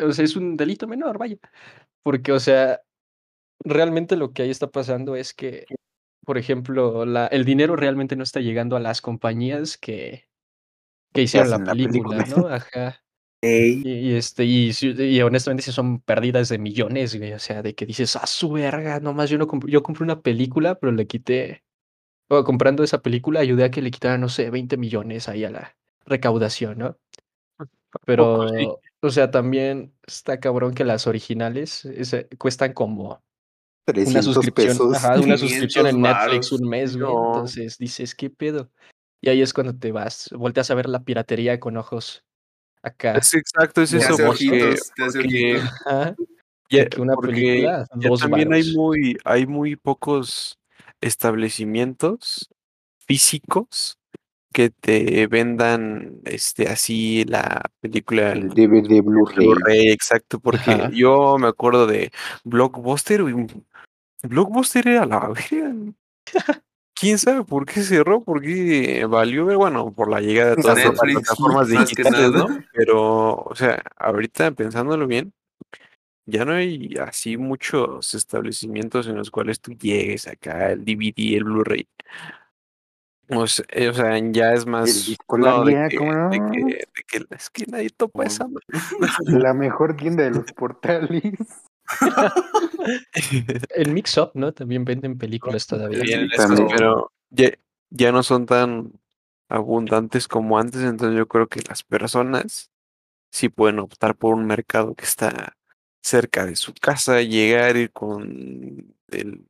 o 0.03 0.13
sea, 0.13 0.25
es 0.25 0.37
un 0.37 0.57
delito 0.57 0.87
menor, 0.87 1.19
vaya. 1.19 1.37
Porque, 2.03 2.33
o 2.33 2.41
sea, 2.41 2.81
realmente 3.65 4.17
lo 4.17 4.33
que 4.33 4.43
ahí 4.43 4.51
está 4.51 4.71
pasando 4.71 5.17
es 5.17 5.35
que, 5.35 5.67
por 6.25 6.39
ejemplo, 6.39 7.07
la, 7.07 7.27
el 7.27 7.45
dinero 7.45 7.77
realmente 7.77 8.17
no 8.17 8.23
está 8.23 8.41
llegando 8.41 8.77
a 8.77 8.81
las 8.81 9.01
compañías 9.01 9.77
que, 9.79 10.29
que 11.13 11.23
hicieron 11.23 11.51
la 11.51 11.73
película. 11.73 12.25
¿no? 12.27 12.49
Ajá. 12.49 13.03
Ey, 13.43 13.83
Y, 13.85 13.91
y, 14.11 14.15
este, 14.15 14.45
y, 14.45 14.73
si- 14.73 14.91
y 14.91 15.21
honestamente 15.23 15.63
sí 15.63 15.73
son 15.73 16.01
pérdidas 16.01 16.49
de 16.49 16.59
millones, 16.59 17.17
güey. 17.17 17.33
O 17.33 17.39
sea, 17.39 17.63
de 17.63 17.75
que 17.75 17.87
dices, 17.87 18.17
ah, 18.17 18.27
su 18.27 18.51
verga, 18.53 19.01
nomás 19.01 19.31
yo 19.31 19.39
no 19.39 19.47
compro, 19.47 19.69
yo 19.69 19.83
compré 19.83 20.05
una 20.05 20.21
película, 20.21 20.77
pero 20.79 20.93
le 20.93 21.07
quité, 21.07 21.65
o 22.29 22.43
comprando 22.45 22.83
esa 22.83 23.03
película 23.03 23.41
ayudé 23.41 23.65
a 23.65 23.71
que 23.71 23.83
le 23.83 23.91
quitaran, 23.91 24.21
no 24.21 24.29
sé, 24.29 24.51
20 24.51 24.77
millones 24.77 25.29
ahí 25.29 25.45
a 25.45 25.51
la 25.51 25.77
recaudación, 26.07 26.79
¿no? 26.79 26.99
Pero, 28.05 28.49
sí. 28.49 28.69
o 29.01 29.11
sea, 29.11 29.31
también 29.31 29.95
está 30.07 30.39
cabrón 30.39 30.75
que 30.75 30.85
las 30.85 31.07
originales 31.07 31.85
ese, 31.87 32.29
cuestan 32.39 32.73
como 32.75 33.09
una 33.09 33.23
300 33.87 34.35
suscripción, 34.35 34.69
pesos. 34.77 34.97
ajá, 34.97 35.09
una 35.15 35.37
500 35.37 35.41
suscripción 35.41 35.87
en 35.87 36.03
Netflix 36.03 36.53
un 36.53 36.69
mes, 36.69 36.97
güey. 36.97 37.09
No. 37.13 37.27
Entonces 37.29 37.79
dices, 37.79 38.15
¿qué 38.15 38.29
pedo? 38.29 38.71
Y 39.23 39.31
ahí 39.31 39.41
es 39.41 39.55
cuando 39.55 39.75
te 39.77 39.93
vas, 39.93 40.29
volteas 40.37 40.71
a 40.71 40.75
ver 40.75 40.89
la 40.89 41.05
piratería 41.05 41.59
con 41.59 41.77
ojos 41.77 42.26
acá. 42.87 43.13
Es 43.17 43.35
exacto, 43.35 43.83
es 43.83 43.93
eso. 43.93 44.17
Porque, 44.17 44.77
porque, 44.97 45.61
ya- 46.71 46.89
una 46.99 47.15
porque 47.15 47.31
película, 47.33 47.87
ya 47.97 48.09
dos 48.09 48.21
también 48.21 48.53
hay 48.53 48.75
muy, 48.75 49.19
hay 49.25 49.47
muy 49.47 49.77
pocos 49.77 50.59
establecimientos 51.01 52.49
físicos 52.99 53.99
que 54.53 54.71
te 54.71 55.27
vendan 55.27 56.21
este 56.25 56.69
así 56.69 57.25
la 57.25 57.63
película 57.81 58.33
El 58.33 58.49
DVD 58.49 59.03
Blu-ray. 59.03 59.89
Exacto, 59.91 60.41
porque 60.41 60.71
Ajá. 60.71 60.91
yo 60.91 61.37
me 61.39 61.49
acuerdo 61.49 61.87
de 61.87 62.11
Blockbuster, 62.45 63.21
y 63.21 63.47
Blockbuster 64.27 64.89
era 64.89 65.05
la 65.05 65.29
verga. 65.29 65.75
¿Quién 66.99 67.19
sabe 67.19 67.45
por 67.45 67.67
qué 67.67 67.83
cerró? 67.83 68.25
¿Por 68.25 68.41
qué 68.41 69.05
valió? 69.07 69.45
ver? 69.45 69.59
Bueno, 69.59 69.93
por 69.93 70.11
la 70.11 70.23
llegada 70.23 70.55
de 70.55 70.63
todas 70.63 70.83
las 70.83 70.99
plataformas 70.99 71.69
digitales. 71.69 72.31
¿no? 72.33 72.47
Pero, 72.73 73.35
o 73.35 73.55
sea, 73.55 73.83
ahorita 73.99 74.53
pensándolo 74.53 75.07
bien, 75.07 75.35
ya 76.25 76.47
no 76.47 76.53
hay 76.53 76.95
así 76.99 77.37
muchos 77.37 78.15
establecimientos 78.15 79.07
en 79.09 79.17
los 79.17 79.31
cuales 79.31 79.61
tú 79.61 79.73
llegues 79.73 80.27
acá, 80.27 80.73
el 80.73 80.87
DVD, 80.87 81.37
el 81.37 81.45
Blu-ray. 81.45 81.87
O 83.29 83.47
sea, 83.47 83.67
eh, 83.69 83.89
o 83.89 83.93
sea, 83.93 84.19
ya 84.31 84.55
es 84.55 84.65
más. 84.65 85.11
no, 85.37 85.65
de 85.65 85.89
que, 85.91 85.99
¿cómo 85.99 86.13
no? 86.13 86.31
de 86.31 86.39
que, 86.39 86.65
de 86.65 87.05
que 87.07 87.27
es 87.35 87.51
que 87.51 87.67
nadie 87.67 87.91
topa 87.91 88.25
esa. 88.25 88.47
La 89.27 89.53
mejor 89.53 89.97
tienda 89.97 90.25
de 90.25 90.31
los 90.31 90.51
portales. 90.53 91.35
El 93.75 93.93
Mix 93.93 94.17
Up, 94.19 94.31
¿no? 94.35 94.53
También 94.53 94.85
venden 94.85 95.19
películas 95.19 95.67
todavía. 95.67 96.01
Bien, 96.01 96.29
también. 96.37 96.69
pero 96.69 97.13
ya, 97.31 97.51
ya 97.91 98.13
no 98.13 98.23
son 98.23 98.47
tan 98.47 98.93
abundantes 99.49 100.29
como 100.29 100.59
antes, 100.59 100.83
entonces 100.83 101.17
yo 101.17 101.29
creo 101.29 101.49
que 101.49 101.61
las 101.69 101.83
personas 101.83 102.71
sí 103.31 103.49
pueden 103.49 103.79
optar 103.79 104.17
por 104.17 104.35
un 104.35 104.47
mercado 104.47 104.95
que 104.95 105.05
está 105.05 105.57
cerca 106.03 106.47
de 106.47 106.57
su 106.57 106.73
casa, 106.75 107.21
llegar 107.23 107.77
y 107.77 107.89
con 107.89 108.95
el 109.09 109.47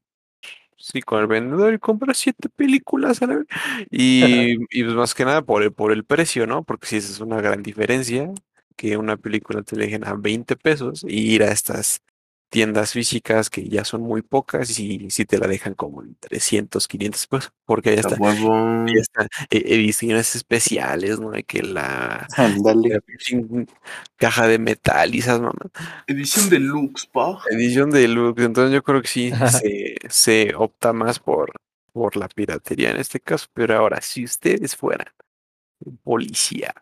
sí, 0.78 1.02
con 1.02 1.20
el 1.20 1.26
vendedor 1.26 1.74
y 1.74 1.78
comprar 1.78 2.14
siete 2.14 2.48
películas 2.48 3.22
a 3.22 3.26
la 3.26 3.36
vez. 3.36 3.46
Y, 3.90 4.54
y 4.70 4.84
pues 4.84 4.94
más 4.94 5.14
que 5.14 5.24
nada 5.24 5.42
por 5.42 5.62
el, 5.62 5.72
por 5.72 5.92
el 5.92 6.04
precio, 6.04 6.46
¿no? 6.46 6.64
Porque 6.64 6.86
sí, 6.86 6.96
esa 6.96 7.12
es 7.12 7.20
una 7.20 7.40
gran 7.40 7.62
diferencia 7.62 8.32
que 8.76 8.96
una 8.96 9.16
película 9.16 9.62
te 9.62 9.76
dejen 9.76 10.04
a 10.04 10.14
20 10.14 10.56
pesos 10.56 11.04
y 11.08 11.34
ir 11.34 11.42
a 11.42 11.50
estas 11.50 12.02
tiendas 12.56 12.92
físicas 12.92 13.50
que 13.50 13.68
ya 13.68 13.84
son 13.84 14.00
muy 14.00 14.22
pocas 14.22 14.80
y 14.80 15.10
si 15.10 15.26
te 15.26 15.36
la 15.36 15.46
dejan 15.46 15.74
como 15.74 16.02
en 16.02 16.14
300, 16.14 16.88
500 16.88 17.26
pesos, 17.26 17.52
porque 17.66 17.94
ya 17.94 18.00
está, 18.00 18.16
ya 18.16 18.98
está 18.98 19.24
eh, 19.50 19.62
ediciones 19.66 20.34
especiales, 20.34 21.20
¿no? 21.20 21.32
Que 21.46 21.62
la, 21.62 22.26
caja 24.16 24.48
de 24.48 24.58
metal 24.58 25.14
y 25.14 25.18
esas 25.18 25.38
mamás. 25.38 25.70
Edición 26.06 26.48
deluxe, 26.48 27.06
pa. 27.12 27.42
Edición 27.50 27.90
de 27.90 28.08
Lux, 28.08 28.42
entonces 28.42 28.72
yo 28.72 28.82
creo 28.82 29.02
que 29.02 29.08
sí 29.08 29.30
se, 29.50 29.96
se 30.08 30.54
opta 30.56 30.94
más 30.94 31.18
por, 31.18 31.52
por 31.92 32.16
la 32.16 32.26
piratería 32.26 32.90
en 32.90 32.96
este 32.96 33.20
caso, 33.20 33.48
pero 33.52 33.76
ahora, 33.76 34.00
si 34.00 34.24
ustedes 34.24 34.74
fueran 34.74 35.08
policía 36.04 36.72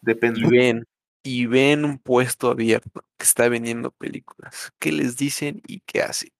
y 0.00 0.06
Depende. 0.06 0.48
ven, 0.48 0.84
y 1.24 1.46
ven 1.46 1.84
un 1.84 1.98
puesto 1.98 2.50
abierto 2.50 3.02
que 3.16 3.24
está 3.24 3.48
vendiendo 3.48 3.90
películas, 3.90 4.72
¿qué 4.78 4.92
les 4.92 5.16
dicen 5.16 5.60
y 5.66 5.80
qué 5.80 6.02
hacen? 6.02 6.30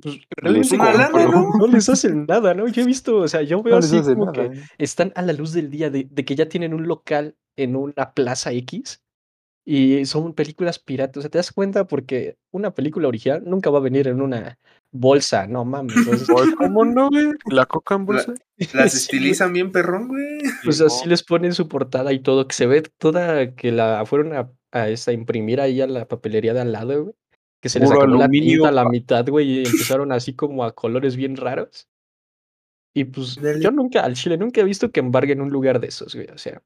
Pues, 0.00 0.18
Les. 0.42 0.72
¿no? 0.72 1.50
no 1.58 1.66
les 1.66 1.88
hacen 1.88 2.24
nada, 2.26 2.54
¿no? 2.54 2.68
Yo 2.68 2.82
he 2.82 2.86
visto, 2.86 3.18
o 3.18 3.28
sea, 3.28 3.42
yo 3.42 3.62
veo 3.62 3.74
No 3.74 3.78
así 3.78 4.00
como 4.00 4.26
nada. 4.26 4.50
que 4.50 4.56
¿eh? 4.58 4.62
están 4.78 5.12
a 5.14 5.22
la 5.22 5.32
luz 5.32 5.52
del 5.52 5.70
día 5.70 5.90
de, 5.90 6.06
de 6.10 6.24
que 6.24 6.34
ya 6.36 6.48
tienen 6.48 6.72
un 6.72 6.86
local 6.88 7.36
en 7.56 7.76
una 7.76 8.12
plaza 8.14 8.52
X 8.52 9.02
y 9.70 10.06
son 10.06 10.32
películas 10.32 10.78
piratas. 10.78 11.18
O 11.18 11.20
sea, 11.20 11.30
te 11.30 11.36
das 11.36 11.52
cuenta 11.52 11.86
porque 11.86 12.38
una 12.50 12.74
película 12.74 13.06
original 13.06 13.42
nunca 13.44 13.68
va 13.68 13.80
a 13.80 13.82
venir 13.82 14.08
en 14.08 14.22
una 14.22 14.58
bolsa, 14.90 15.46
no 15.46 15.66
mames. 15.66 15.94
Entonces, 15.94 16.30
Oye, 16.30 16.54
¿Cómo 16.56 16.86
no, 16.86 17.10
güey? 17.10 17.32
¿La 17.50 17.66
coca 17.66 17.96
en 17.96 18.00
La- 18.00 18.06
bolsa? 18.06 18.34
Las 18.72 18.92
sí, 18.92 18.96
estilizan 18.98 19.52
bien 19.52 19.70
perrón, 19.70 20.08
güey. 20.08 20.38
Pues 20.64 20.80
así 20.80 21.06
les 21.06 21.22
ponen 21.22 21.52
su 21.52 21.68
portada 21.68 22.14
y 22.14 22.20
todo, 22.20 22.48
que 22.48 22.54
se 22.54 22.66
ve 22.66 22.80
toda 22.96 23.54
que 23.56 23.70
la 23.70 24.06
fueron 24.06 24.32
a, 24.34 24.50
a 24.72 24.88
esta, 24.88 25.12
imprimir 25.12 25.60
ahí 25.60 25.82
a 25.82 25.86
la 25.86 26.08
papelería 26.08 26.54
de 26.54 26.60
al 26.62 26.72
lado, 26.72 27.02
güey. 27.02 27.14
Que 27.60 27.68
se 27.68 27.78
les 27.78 27.88
Puro 27.90 28.00
acabó 28.00 28.16
la 28.16 28.24
aluminio, 28.24 28.52
tinta 28.54 28.68
a 28.68 28.72
la 28.72 28.88
mitad, 28.88 29.28
güey, 29.28 29.50
y 29.50 29.64
empezaron 29.66 30.12
así 30.12 30.34
como 30.34 30.64
a 30.64 30.72
colores 30.74 31.14
bien 31.14 31.36
raros. 31.36 31.88
Y 32.94 33.04
pues 33.04 33.36
Dale. 33.36 33.60
yo 33.60 33.70
nunca, 33.70 34.00
al 34.00 34.14
Chile, 34.14 34.38
nunca 34.38 34.62
he 34.62 34.64
visto 34.64 34.90
que 34.90 35.00
embarguen 35.00 35.42
un 35.42 35.50
lugar 35.50 35.78
de 35.78 35.88
esos, 35.88 36.14
güey. 36.14 36.28
O 36.30 36.38
sea, 36.38 36.62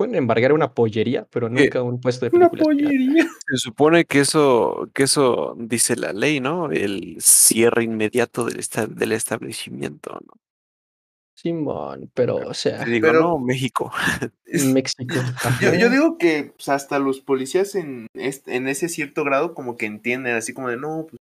pueden 0.00 0.14
embargar 0.14 0.54
una 0.54 0.72
pollería, 0.72 1.26
pero 1.30 1.50
nunca 1.50 1.82
un 1.82 2.00
puesto 2.00 2.24
de 2.24 2.34
Una 2.34 2.48
películas. 2.48 2.74
pollería. 2.78 3.24
Se 3.50 3.56
supone 3.58 4.06
que 4.06 4.20
eso, 4.20 4.88
que 4.94 5.02
eso 5.02 5.54
dice 5.58 5.94
la 5.94 6.14
ley, 6.14 6.40
¿no? 6.40 6.70
El 6.70 7.18
cierre 7.20 7.84
inmediato 7.84 8.46
del, 8.46 8.58
esta- 8.60 8.86
del 8.86 9.12
establecimiento, 9.12 10.18
¿no? 10.26 10.32
Simón, 11.34 12.10
pero, 12.14 12.36
o 12.36 12.54
sea, 12.54 12.82
Te 12.84 12.90
digo, 12.92 13.08
Pero- 13.08 13.20
no, 13.20 13.38
México. 13.38 13.92
México. 14.46 15.14
Yo, 15.78 15.90
digo 15.90 16.16
que 16.16 16.54
pues, 16.56 16.70
hasta 16.70 16.98
los 16.98 17.20
policías 17.20 17.74
en, 17.74 18.06
este, 18.14 18.56
en 18.56 18.68
ese 18.68 18.88
cierto 18.88 19.22
grado 19.22 19.52
como 19.54 19.76
que 19.76 19.84
entienden, 19.84 20.34
así 20.34 20.54
como 20.54 20.70
de, 20.70 20.78
no, 20.78 21.06
pues, 21.10 21.19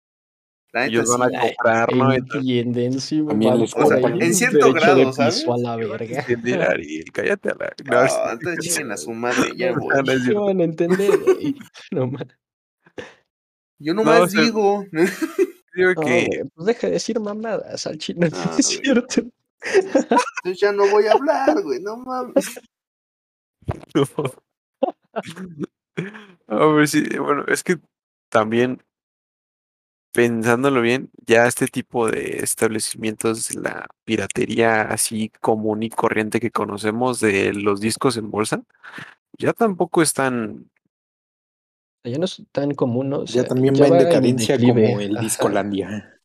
la 0.74 0.82
neta 0.82 0.86
Ellos 0.86 1.18
van 1.18 1.30
sí, 1.30 1.36
a 1.36 1.42
comprar, 1.42 1.96
¿no? 1.96 2.14
Entienden, 2.14 3.02
sí, 3.02 3.24
También 3.28 4.22
En 4.22 4.34
cierto 4.34 4.74
grado, 4.74 5.12
¿sabes? 5.14 5.40
piso 5.40 5.54
a 5.54 5.58
la 5.58 5.76
verga. 5.76 6.20
entender, 6.28 6.62
Ariel, 6.62 7.06
cállate 7.12 7.50
a 7.50 7.56
la... 7.56 7.74
No, 7.86 8.32
entonces 8.32 8.58
sí, 8.62 8.70
chinguen 8.70 8.92
a 8.92 8.98
su 8.98 9.12
madre, 9.12 9.52
ya 9.56 9.72
no, 9.72 9.80
voy. 9.82 9.90
no 9.90 10.00
es 10.00 10.06
¿Qué 10.06 10.20
cierto. 10.20 10.46
van 10.46 10.62
a 10.62 10.64
entender, 10.64 11.18
güey? 11.20 11.56
No 11.92 12.08
más. 12.08 12.28
Yo 13.80 13.94
nomás 13.94 14.22
o 14.22 14.28
sea, 14.28 14.42
digo. 14.44 14.86
Digo 15.74 15.94
No, 15.96 16.02
que 16.02 16.26
güey, 16.28 16.50
pues 16.54 16.68
deja 16.68 16.88
de 16.88 16.94
decir 16.94 17.20
mamadas 17.20 17.88
al 17.88 17.98
chino, 17.98 18.28
no 18.30 18.58
es 18.58 18.66
cierto. 18.66 19.22
Entonces 19.64 20.60
ya 20.60 20.72
no 20.72 20.88
voy 20.90 21.06
a 21.08 21.14
hablar, 21.14 21.62
güey, 21.64 21.82
no 21.82 21.98
mames. 21.98 22.60
no. 23.96 24.06
A 26.48 26.66
ver 26.68 26.88
si, 26.88 27.18
bueno, 27.18 27.44
es 27.48 27.64
que 27.64 27.78
también 28.30 28.82
pensándolo 30.12 30.82
bien, 30.82 31.10
ya 31.26 31.48
este 31.48 31.68
tipo 31.68 32.10
de 32.10 32.40
establecimientos, 32.44 33.56
la 33.56 33.88
piratería 34.04 34.82
así 34.84 35.30
común 35.42 35.84
y 35.84 35.90
corriente 35.90 36.40
que 36.40 36.52
conocemos 36.52 37.20
de 37.20 37.54
los 37.54 37.80
discos 37.82 38.18
en 38.18 38.30
bolsa, 38.32 38.64
ya 39.38 39.54
tampoco 39.54 40.02
es 40.02 40.14
tan 40.14 40.70
Ya 42.04 42.18
no 42.18 42.26
es 42.26 42.42
tan 42.52 42.74
común, 42.74 43.10
¿no? 43.10 43.20
O 43.20 43.26
Ya 43.26 43.44
también 43.44 43.76
ya 43.76 43.88
va 43.90 44.00
en 44.00 44.06
decadencia 44.06 44.58
como 44.58 45.00
el 45.00 45.16
ajá. 45.16 45.24
Discolandia. 45.24 46.20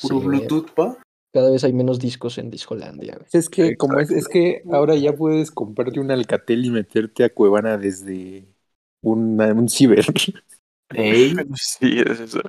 Puro 0.00 0.20
Sí, 0.20 0.26
Bluetooth, 0.26 0.70
pa. 0.72 0.98
Cada 1.32 1.50
vez 1.50 1.64
hay 1.64 1.72
menos 1.72 1.98
discos 1.98 2.38
en 2.38 2.50
Discolandia, 2.50 3.16
güey. 3.16 3.26
Es 3.32 3.48
que 3.48 3.76
como 3.76 3.98
es, 3.98 4.10
es 4.10 4.28
que 4.28 4.62
ahora 4.70 4.94
ya 4.94 5.14
puedes 5.14 5.50
comprarte 5.50 5.98
un 5.98 6.10
Alcatel 6.10 6.64
y 6.64 6.70
meterte 6.70 7.24
a 7.24 7.30
Cuevana 7.32 7.76
desde 7.76 8.46
una- 9.02 9.52
un 9.52 9.68
ciber. 9.68 10.04
Sí, 11.56 12.00
es 12.06 12.20
eso. 12.20 12.40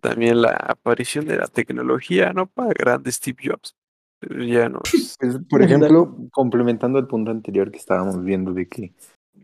También 0.00 0.42
la 0.42 0.50
aparición 0.50 1.26
de 1.26 1.36
la 1.36 1.46
tecnología, 1.46 2.32
¿no? 2.32 2.46
Para 2.46 2.72
grandes 2.72 3.16
Steve 3.16 3.38
Jobs. 3.44 3.74
Pero 4.20 4.44
Ya 4.44 4.68
no 4.68 4.80
es- 4.92 5.16
Pues, 5.18 5.38
por 5.48 5.62
ejemplo, 5.62 6.16
complementando 6.32 6.98
el 6.98 7.06
punto 7.06 7.30
anterior 7.30 7.70
que 7.70 7.78
estábamos 7.78 8.22
viendo 8.24 8.52
de 8.52 8.68
que 8.68 8.92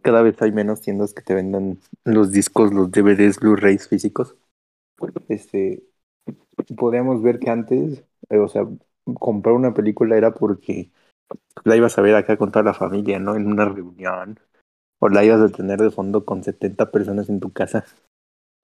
cada 0.03 0.23
vez 0.23 0.41
hay 0.43 0.53
menos 0.53 0.81
tiendas 0.81 1.13
que 1.13 1.23
te 1.23 1.35
vendan 1.35 1.79
los 2.05 2.33
discos, 2.33 2.73
los 2.73 2.91
DVDs, 2.91 3.39
Blu-rays 3.41 3.89
físicos. 3.89 4.37
Este, 5.29 5.83
podríamos 6.77 7.23
ver 7.23 7.39
que 7.39 7.51
antes, 7.51 8.05
eh, 8.29 8.39
o 8.39 8.49
sea, 8.49 8.67
comprar 9.19 9.55
una 9.55 9.75
película 9.75 10.17
era 10.17 10.33
porque 10.35 10.91
la 11.65 11.77
ibas 11.77 11.99
a 11.99 12.03
ver 12.03 12.15
acá 12.17 12.37
con 12.37 12.53
toda 12.53 12.65
la 12.65 12.75
familia, 12.75 13.19
¿no? 13.19 13.37
En 13.37 13.47
una 13.47 13.67
reunión. 13.69 14.39
O 15.01 15.09
la 15.09 15.25
ibas 15.25 15.41
a 15.41 15.49
tener 15.55 15.81
de 15.81 15.91
fondo 15.91 16.25
con 16.25 16.45
70 16.45 16.91
personas 16.91 17.29
en 17.29 17.41
tu 17.41 17.53
casa. 17.53 17.85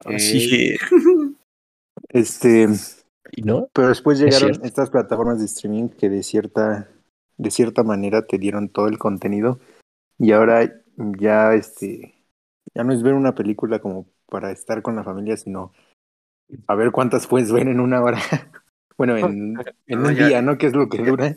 así. 0.06 0.76
Este, 2.16 2.66
¿Y 3.32 3.42
no? 3.42 3.68
Pero 3.72 3.88
después 3.88 4.20
Es 4.20 4.40
llegaron 4.40 4.64
estas 4.64 4.90
plataformas 4.90 5.38
de 5.38 5.46
streaming 5.46 5.88
que 5.88 6.08
de 6.08 6.22
cierta, 6.22 6.88
de 7.36 7.50
cierta 7.50 7.82
manera 7.82 8.26
te 8.26 8.38
dieron 8.38 8.68
todo 8.68 8.88
el 8.88 8.98
contenido. 8.98 9.60
Y 10.18 10.32
ahora 10.32 10.72
ya 10.96 11.54
este 11.54 12.14
ya 12.74 12.84
no 12.84 12.92
es 12.92 13.02
ver 13.02 13.14
una 13.14 13.34
película 13.34 13.78
como 13.80 14.06
para 14.28 14.50
estar 14.50 14.82
con 14.82 14.96
la 14.96 15.04
familia, 15.04 15.36
sino 15.36 15.72
a 16.66 16.74
ver 16.74 16.90
cuántas 16.90 17.26
puedes 17.26 17.52
ver 17.52 17.68
en 17.68 17.80
una 17.80 18.02
hora. 18.02 18.18
bueno, 18.96 19.16
en, 19.16 19.56
en 19.86 20.02
No, 20.02 20.08
un 20.08 20.14
ya- 20.14 20.26
día, 20.28 20.42
¿no? 20.42 20.56
Que 20.58 20.66
es 20.66 20.72
lo 20.74 20.88
que 20.88 20.98
ya- 20.98 21.04
dura. 21.04 21.36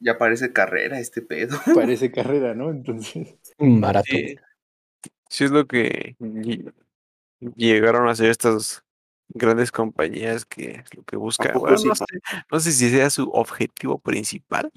ya 0.00 0.18
parece 0.18 0.52
carrera 0.52 0.98
este 1.00 1.22
pedo. 1.22 1.56
Parece 1.74 2.10
carrera, 2.12 2.54
¿no? 2.54 2.70
Entonces, 2.70 3.34
Un 3.58 3.80
maratón. 3.80 4.04
Sí, 4.18 4.36
sí 5.30 5.44
es 5.44 5.50
lo 5.50 5.66
que 5.66 6.16
lle- 6.20 6.72
llegaron 7.56 8.08
a 8.08 8.12
hacer 8.12 8.30
estas 8.30 8.84
grandes 9.28 9.70
compañías 9.72 10.44
que 10.44 10.84
lo 10.96 11.02
que 11.04 11.16
buscan, 11.16 11.48
poco 11.52 11.66
bueno, 11.66 11.76
no, 11.88 11.94
sé, 11.94 12.04
no 12.50 12.60
sé 12.60 12.72
si 12.72 12.90
sea 12.90 13.10
su 13.10 13.28
objetivo 13.30 13.98
principal, 13.98 14.70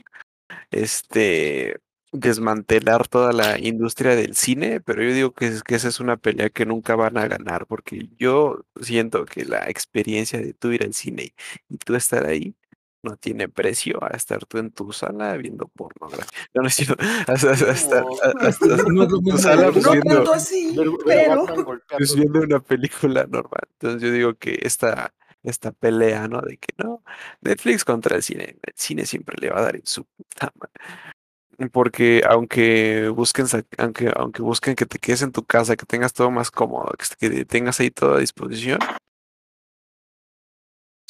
este, 0.72 1.78
desmantelar 2.12 3.08
toda 3.08 3.32
la 3.34 3.58
industria 3.60 4.16
del 4.16 4.36
cine, 4.36 4.82
pero 4.82 5.04
yo 5.04 5.14
digo 5.14 5.32
que, 5.34 5.48
es- 5.48 5.64
que 5.64 5.76
esa 5.76 5.88
es 5.88 6.00
una 6.00 6.18
pelea 6.18 6.50
que 6.50 6.66
nunca 6.66 6.96
van 6.96 7.18
a 7.18 7.28
ganar, 7.28 7.68
porque 7.68 8.10
yo 8.18 8.66
siento 8.82 9.26
que 9.26 9.46
la 9.46 9.70
experiencia 9.70 10.40
de 10.40 10.54
tú 10.54 10.72
ir 10.72 10.84
al 10.84 10.94
cine 10.94 11.34
y 11.70 11.78
tú 11.78 11.96
estar 11.96 12.26
ahí 12.26 12.56
no 13.04 13.16
tiene 13.18 13.50
precio 13.50 13.98
a 14.04 14.10
estar 14.16 14.46
tú 14.46 14.58
en 14.60 14.72
tu 14.72 14.92
sala 14.94 15.36
viendo 15.38 15.68
pornografía. 15.68 16.28
No, 16.54 16.62
no 16.62 16.68
es 16.68 16.76
cierto. 16.76 16.96
Hasta, 17.28 17.52
hasta, 17.52 17.72
hasta, 17.72 18.02
No. 18.02 18.10
hasta- 18.42 18.78
tu 19.24 19.38
sala, 19.38 19.72
pues, 19.72 19.90
viendo- 19.90 20.16
tanto 20.16 20.34
así, 20.34 20.74
pero... 20.76 20.92
Golpeando- 20.92 21.82
pues, 21.98 22.16
viendo 22.16 22.40
una 22.42 22.60
película 22.60 23.26
normal. 23.28 23.64
Entonces 23.74 24.02
yo 24.02 24.12
digo 24.12 24.36
que 24.36 24.60
esta, 24.62 25.14
esta 25.44 25.72
pelea, 25.72 26.28
¿no? 26.28 26.42
De 26.42 26.58
que 26.58 26.74
no, 26.78 27.04
Netflix 27.42 27.84
contra 27.86 28.16
el 28.16 28.24
cine. 28.24 28.58
El 28.62 28.74
cine 28.76 29.06
siempre 29.06 29.36
le 29.40 29.50
va 29.50 29.60
a 29.60 29.64
dar 29.64 29.76
en 29.76 29.86
su 29.86 30.06
puta 30.06 30.52
madre. 30.60 31.70
Porque 31.72 32.24
aunque 32.28 33.10
busquen, 33.10 33.46
aunque, 33.78 34.12
aunque 34.16 34.42
busquen 34.42 34.76
que 34.76 34.86
te 34.88 34.98
quedes 35.00 35.22
en 35.22 35.32
tu 35.32 35.44
casa, 35.46 35.76
que 35.76 35.86
tengas 35.86 36.12
todo 36.14 36.32
más 36.32 36.50
cómodo, 36.50 36.92
que, 37.20 37.30
que 37.30 37.46
tengas 37.46 37.80
ahí 37.80 37.92
todo 37.92 38.16
a 38.16 38.20
disposición. 38.20 38.80
pues, 38.80 39.00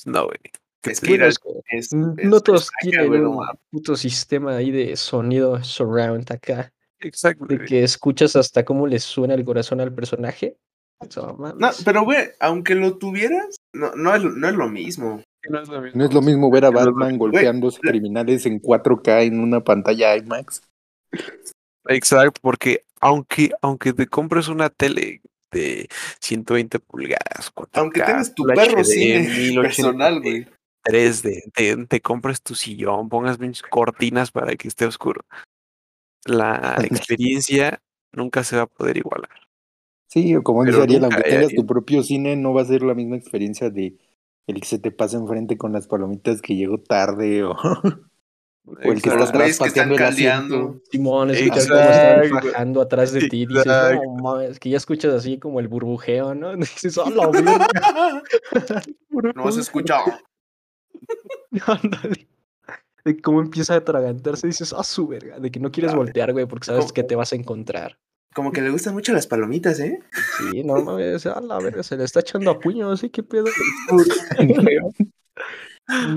no, 0.06 0.26
güey. 0.26 0.40
Que 0.82 0.92
Es 0.92 1.00
te 1.00 1.08
que 1.08 1.28
Es 1.28 1.40
es- 1.70 1.94
no 1.94 2.42
todos 2.42 2.64
es- 2.82 2.90
tienen 2.90 3.26
un 3.28 3.46
puto 3.70 3.96
sistema 3.96 4.56
ahí 4.58 4.72
de 4.72 4.96
sonido 4.96 5.64
surround 5.64 6.32
acá, 6.32 6.74
Exacto. 7.00 7.46
de 7.46 7.60
que 7.66 7.84
escuchas 7.84 8.36
hasta 8.36 8.66
cómo 8.66 8.88
le 8.88 9.00
suena 9.00 9.36
el 9.36 9.46
corazón 9.46 9.80
al 9.80 9.94
personaje. 9.94 10.58
No, 11.16 11.54
No, 11.58 11.70
pero 11.84 12.04
güey, 12.04 12.30
aunque 12.40 12.76
lo 12.76 12.98
tuvieras, 12.98 13.56
no, 13.74 13.94
no, 13.96 14.16
es, 14.16 14.24
no 14.24 14.48
es 14.50 14.56
lo 14.56 14.70
mismo. 14.70 15.24
No 15.50 15.62
es 15.62 15.68
lo 15.70 15.82
mismo. 15.82 15.98
No 16.00 16.06
es 16.06 16.14
lo 16.14 16.22
mismo 16.22 16.52
ver 16.52 16.66
a 16.66 16.70
Batman 16.70 17.18
golpeando 17.18 17.68
a 17.70 17.72
criminales 17.80 18.46
en 18.46 18.60
4K 18.60 19.24
en 19.24 19.40
una 19.40 19.64
pantalla 19.64 20.16
IMAX. 20.16 20.62
Exacto, 21.88 22.40
porque 22.42 22.86
aunque, 23.00 23.52
aunque 23.62 23.94
te 23.94 24.06
compres 24.08 24.48
una 24.48 24.70
tele 24.70 25.22
de 25.52 25.88
120 26.20 26.80
pulgadas, 26.80 27.52
4K, 27.54 27.80
Aunque 27.82 28.02
tengas 28.02 28.36
tu 28.36 28.44
perro 28.46 28.78
HD, 28.78 28.84
cine 28.86 29.28
1080p, 29.28 29.62
personal, 29.62 30.22
güey. 30.22 30.48
3D, 30.84 31.52
te, 31.54 31.86
te 31.86 32.02
compres 32.02 32.42
tu 32.42 32.56
sillón, 32.56 33.10
pongas 33.10 33.38
cortinas 33.70 34.32
para 34.32 34.56
que 34.56 34.68
esté 34.68 34.86
oscuro. 34.86 35.22
La 36.26 36.78
experiencia 36.84 37.82
nunca 38.12 38.44
se 38.44 38.58
va 38.58 38.64
a 38.64 38.68
poder 38.68 38.98
igualar. 38.98 39.30
Sí, 40.08 40.36
o 40.36 40.44
como 40.44 40.64
Pero 40.64 40.74
dice 40.74 40.84
Ariel, 40.84 41.04
aunque 41.06 41.24
tengas 41.24 41.54
tu 41.54 41.66
propio 41.66 42.04
cine, 42.04 42.36
no 42.36 42.54
va 42.54 42.64
a 42.64 42.66
ser 42.66 42.84
la 42.84 42.94
misma 42.94 43.16
experiencia 43.16 43.70
de 43.70 43.98
el 44.48 44.60
que 44.60 44.68
se 44.68 44.80
te 44.80 44.92
pasa 44.92 45.18
enfrente 45.18 45.58
con 45.58 45.72
las 45.72 45.88
palomitas 45.88 46.42
que 46.42 46.56
llegó 46.56 46.80
tarde 46.80 47.44
o, 47.44 47.52
o 48.66 48.92
el 48.92 49.02
que 49.02 49.10
está 49.10 49.20
los 49.20 49.30
atrás 49.30 49.32
güeyes 49.32 49.60
que 49.60 49.68
están 49.68 49.90
pateando 49.90 49.96
el 49.96 50.04
asiento. 50.04 50.82
Simón, 50.92 51.30
escuchar 51.32 51.68
cómo 51.68 51.80
están 51.80 52.30
bajando 52.32 52.82
atrás 52.82 53.12
de 53.14 53.30
ti. 53.30 53.46
Dices, 53.46 53.66
no 53.66 54.16
mames, 54.22 54.60
que 54.60 54.70
ya 54.70 54.78
escuchas 54.78 55.14
así 55.14 55.38
como 55.38 55.60
el 55.62 55.70
burbujeo, 55.70 56.36
¿no? 56.36 56.56
Dices, 56.58 56.98
oh, 56.98 57.10
la 57.10 57.28
verga. 57.28 57.68
No 59.36 59.48
has 59.48 59.58
escuchado. 59.58 60.06
Ándale. 61.66 62.28
De 63.04 63.20
cómo 63.20 63.42
empieza 63.42 63.74
a 63.74 63.78
atragantarse, 63.78 64.46
dices, 64.48 64.74
ah, 64.78 64.84
su 64.84 65.08
verga, 65.08 65.40
de 65.40 65.50
que 65.52 65.60
no 65.60 65.72
quieres 65.72 65.94
Ah, 65.94 65.96
voltear, 65.96 66.32
güey, 66.34 66.46
porque 66.46 66.66
sabes 66.66 66.82
¿cómo? 66.86 66.94
que 66.94 67.04
te 67.04 67.16
vas 67.16 67.34
a 67.34 67.36
encontrar. 67.36 67.98
Como 68.34 68.52
que 68.52 68.62
le 68.62 68.70
gustan 68.70 68.94
mucho 68.94 69.12
las 69.12 69.28
palomitas, 69.28 69.80
¿eh? 69.80 70.00
Sí, 70.52 70.64
no 70.64 70.82
mames, 70.84 71.26
a 71.26 71.42
la 71.42 71.58
verga, 71.60 71.84
se 71.84 71.98
le 71.98 72.04
está 72.06 72.20
echando 72.22 72.52
a 72.52 72.60
puños, 72.60 73.00
¿sí? 73.00 73.10
¿Qué 73.10 73.24
pedo? 73.24 73.46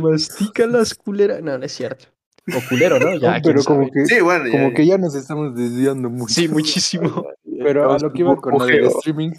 Mastica 0.00 0.66
las 0.66 0.94
culeras. 0.94 1.42
No, 1.42 1.58
no 1.58 1.64
es 1.64 1.72
cierto. 1.72 2.06
O 2.54 2.60
culero, 2.68 2.98
¿no? 3.00 3.16
Ya, 3.16 3.38
No, 3.38 3.42
quién 3.42 3.54
pero 3.54 3.64
como 3.64 3.80
sabe. 3.88 3.90
que, 3.92 4.06
Sí, 4.06 4.20
bueno, 4.20 4.44
ya, 4.46 4.50
como 4.52 4.68
ya. 4.68 4.74
que 4.74 4.86
ya 4.86 4.98
nos 4.98 5.14
estamos 5.14 5.54
desviando 5.56 6.10
mucho. 6.10 6.34
Sí, 6.34 6.48
muchísimo. 6.48 7.26
Pero 7.44 7.90
a 7.92 7.98
lo 7.98 8.12
que 8.12 8.20
iba 8.20 8.36
con 8.36 8.54
Apogeo. 8.54 8.88
streaming, 8.98 9.30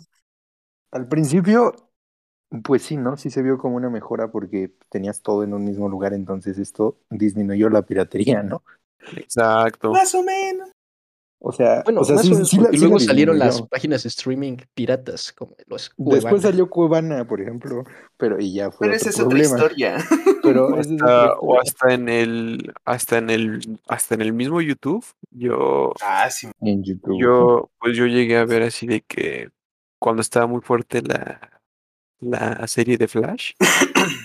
al 0.91 1.07
principio, 1.07 1.73
pues 2.63 2.83
sí, 2.83 2.97
¿no? 2.97 3.17
Sí 3.17 3.29
se 3.29 3.41
vio 3.41 3.57
como 3.57 3.75
una 3.75 3.89
mejora 3.89 4.31
porque 4.31 4.71
tenías 4.89 5.21
todo 5.21 5.43
en 5.43 5.53
un 5.53 5.63
mismo 5.65 5.89
lugar, 5.89 6.13
entonces 6.13 6.57
esto 6.57 6.97
disminuyó 7.09 7.69
la 7.69 7.81
piratería, 7.83 8.43
¿no? 8.43 8.63
Exacto. 9.15 9.91
Más 9.91 10.13
o 10.15 10.23
menos. 10.23 10.69
O 11.39 11.51
sea, 11.51 11.83
Bueno, 11.83 12.01
o 12.01 12.03
sea, 12.05 12.15
más 12.15 12.25
sí, 12.25 12.31
o 12.31 12.33
menos 12.35 12.49
sí 12.49 12.57
la- 12.57 12.63
porque 12.63 12.77
sí 12.77 12.83
la 12.83 12.87
luego 12.89 12.99
salieron 12.99 13.37
las 13.39 13.61
páginas 13.63 14.01
de 14.03 14.09
streaming 14.09 14.57
piratas, 14.73 15.31
como 15.33 15.55
los 15.67 15.91
Después 15.97 16.41
salió 16.41 16.69
Cuevana, 16.69 17.27
por 17.27 17.39
ejemplo, 17.41 17.83
pero 18.17 18.39
y 18.39 18.53
ya 18.53 18.71
fue 18.71 18.87
Pero 18.87 18.95
otro 18.97 19.09
esa 19.09 19.09
es 19.09 19.25
otra 19.25 19.39
historia. 19.39 19.97
Pero 20.43 20.67
O 20.67 20.79
esa 20.79 20.93
es 20.95 21.01
otra 21.01 21.23
hasta, 21.25 21.39
o 21.39 21.61
historia. 21.61 21.61
hasta 21.61 21.93
en 21.93 22.09
el 22.09 22.73
hasta 22.85 23.17
en 23.17 23.29
el 23.29 23.79
hasta 23.87 24.15
en 24.15 24.21
el 24.21 24.33
mismo 24.33 24.61
YouTube 24.61 25.05
yo 25.31 25.91
Ah, 26.01 26.29
sí. 26.31 26.47
en 26.61 26.83
YouTube. 26.83 27.19
yo 27.19 27.69
pues 27.79 27.97
yo 27.97 28.05
llegué 28.07 28.37
a 28.37 28.45
ver 28.45 28.63
así 28.63 28.87
de 28.87 29.01
que 29.01 29.49
cuando 29.99 30.21
estaba 30.21 30.47
muy 30.47 30.61
fuerte 30.61 31.01
la 31.01 31.54
la 32.19 32.65
serie 32.67 32.97
de 32.97 33.07
Flash 33.07 33.53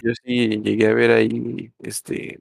yo 0.03 0.13
sí 0.25 0.61
llegué 0.63 0.87
a 0.89 0.95
ver 0.95 1.11
ahí 1.11 1.73
este 1.81 2.41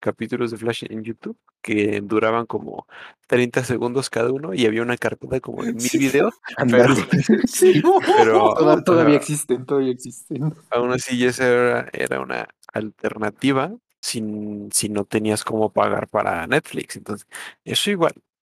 capítulos 0.00 0.50
de 0.50 0.56
Flash 0.56 0.84
en 0.90 1.04
YouTube 1.04 1.38
que 1.62 2.00
duraban 2.02 2.44
como 2.46 2.86
30 3.28 3.62
segundos 3.64 4.10
cada 4.10 4.32
uno 4.32 4.52
y 4.52 4.66
había 4.66 4.82
una 4.82 4.96
carpeta 4.96 5.38
como 5.40 5.62
de 5.62 5.72
mil 5.74 5.80
Sí. 5.80 5.98
videos. 5.98 6.34
Sí. 7.46 7.80
pero 8.16 8.54
Toda- 8.54 8.82
todavía 8.84 9.16
existen, 9.16 9.64
todavía 9.64 9.92
existen. 9.92 10.54
aún 10.70 10.92
así 10.92 11.18
ya 11.18 11.28
esa 11.28 11.46
era, 11.48 11.88
era 11.92 12.20
una 12.20 12.48
alternativa 12.72 13.72
sin, 14.00 14.70
si 14.72 14.88
no 14.88 15.04
tenías 15.04 15.44
cómo 15.44 15.72
pagar 15.72 16.08
para 16.08 16.44
Netflix. 16.48 16.96
Entonces, 16.96 17.28
eso 17.64 17.90
igual 17.92 18.12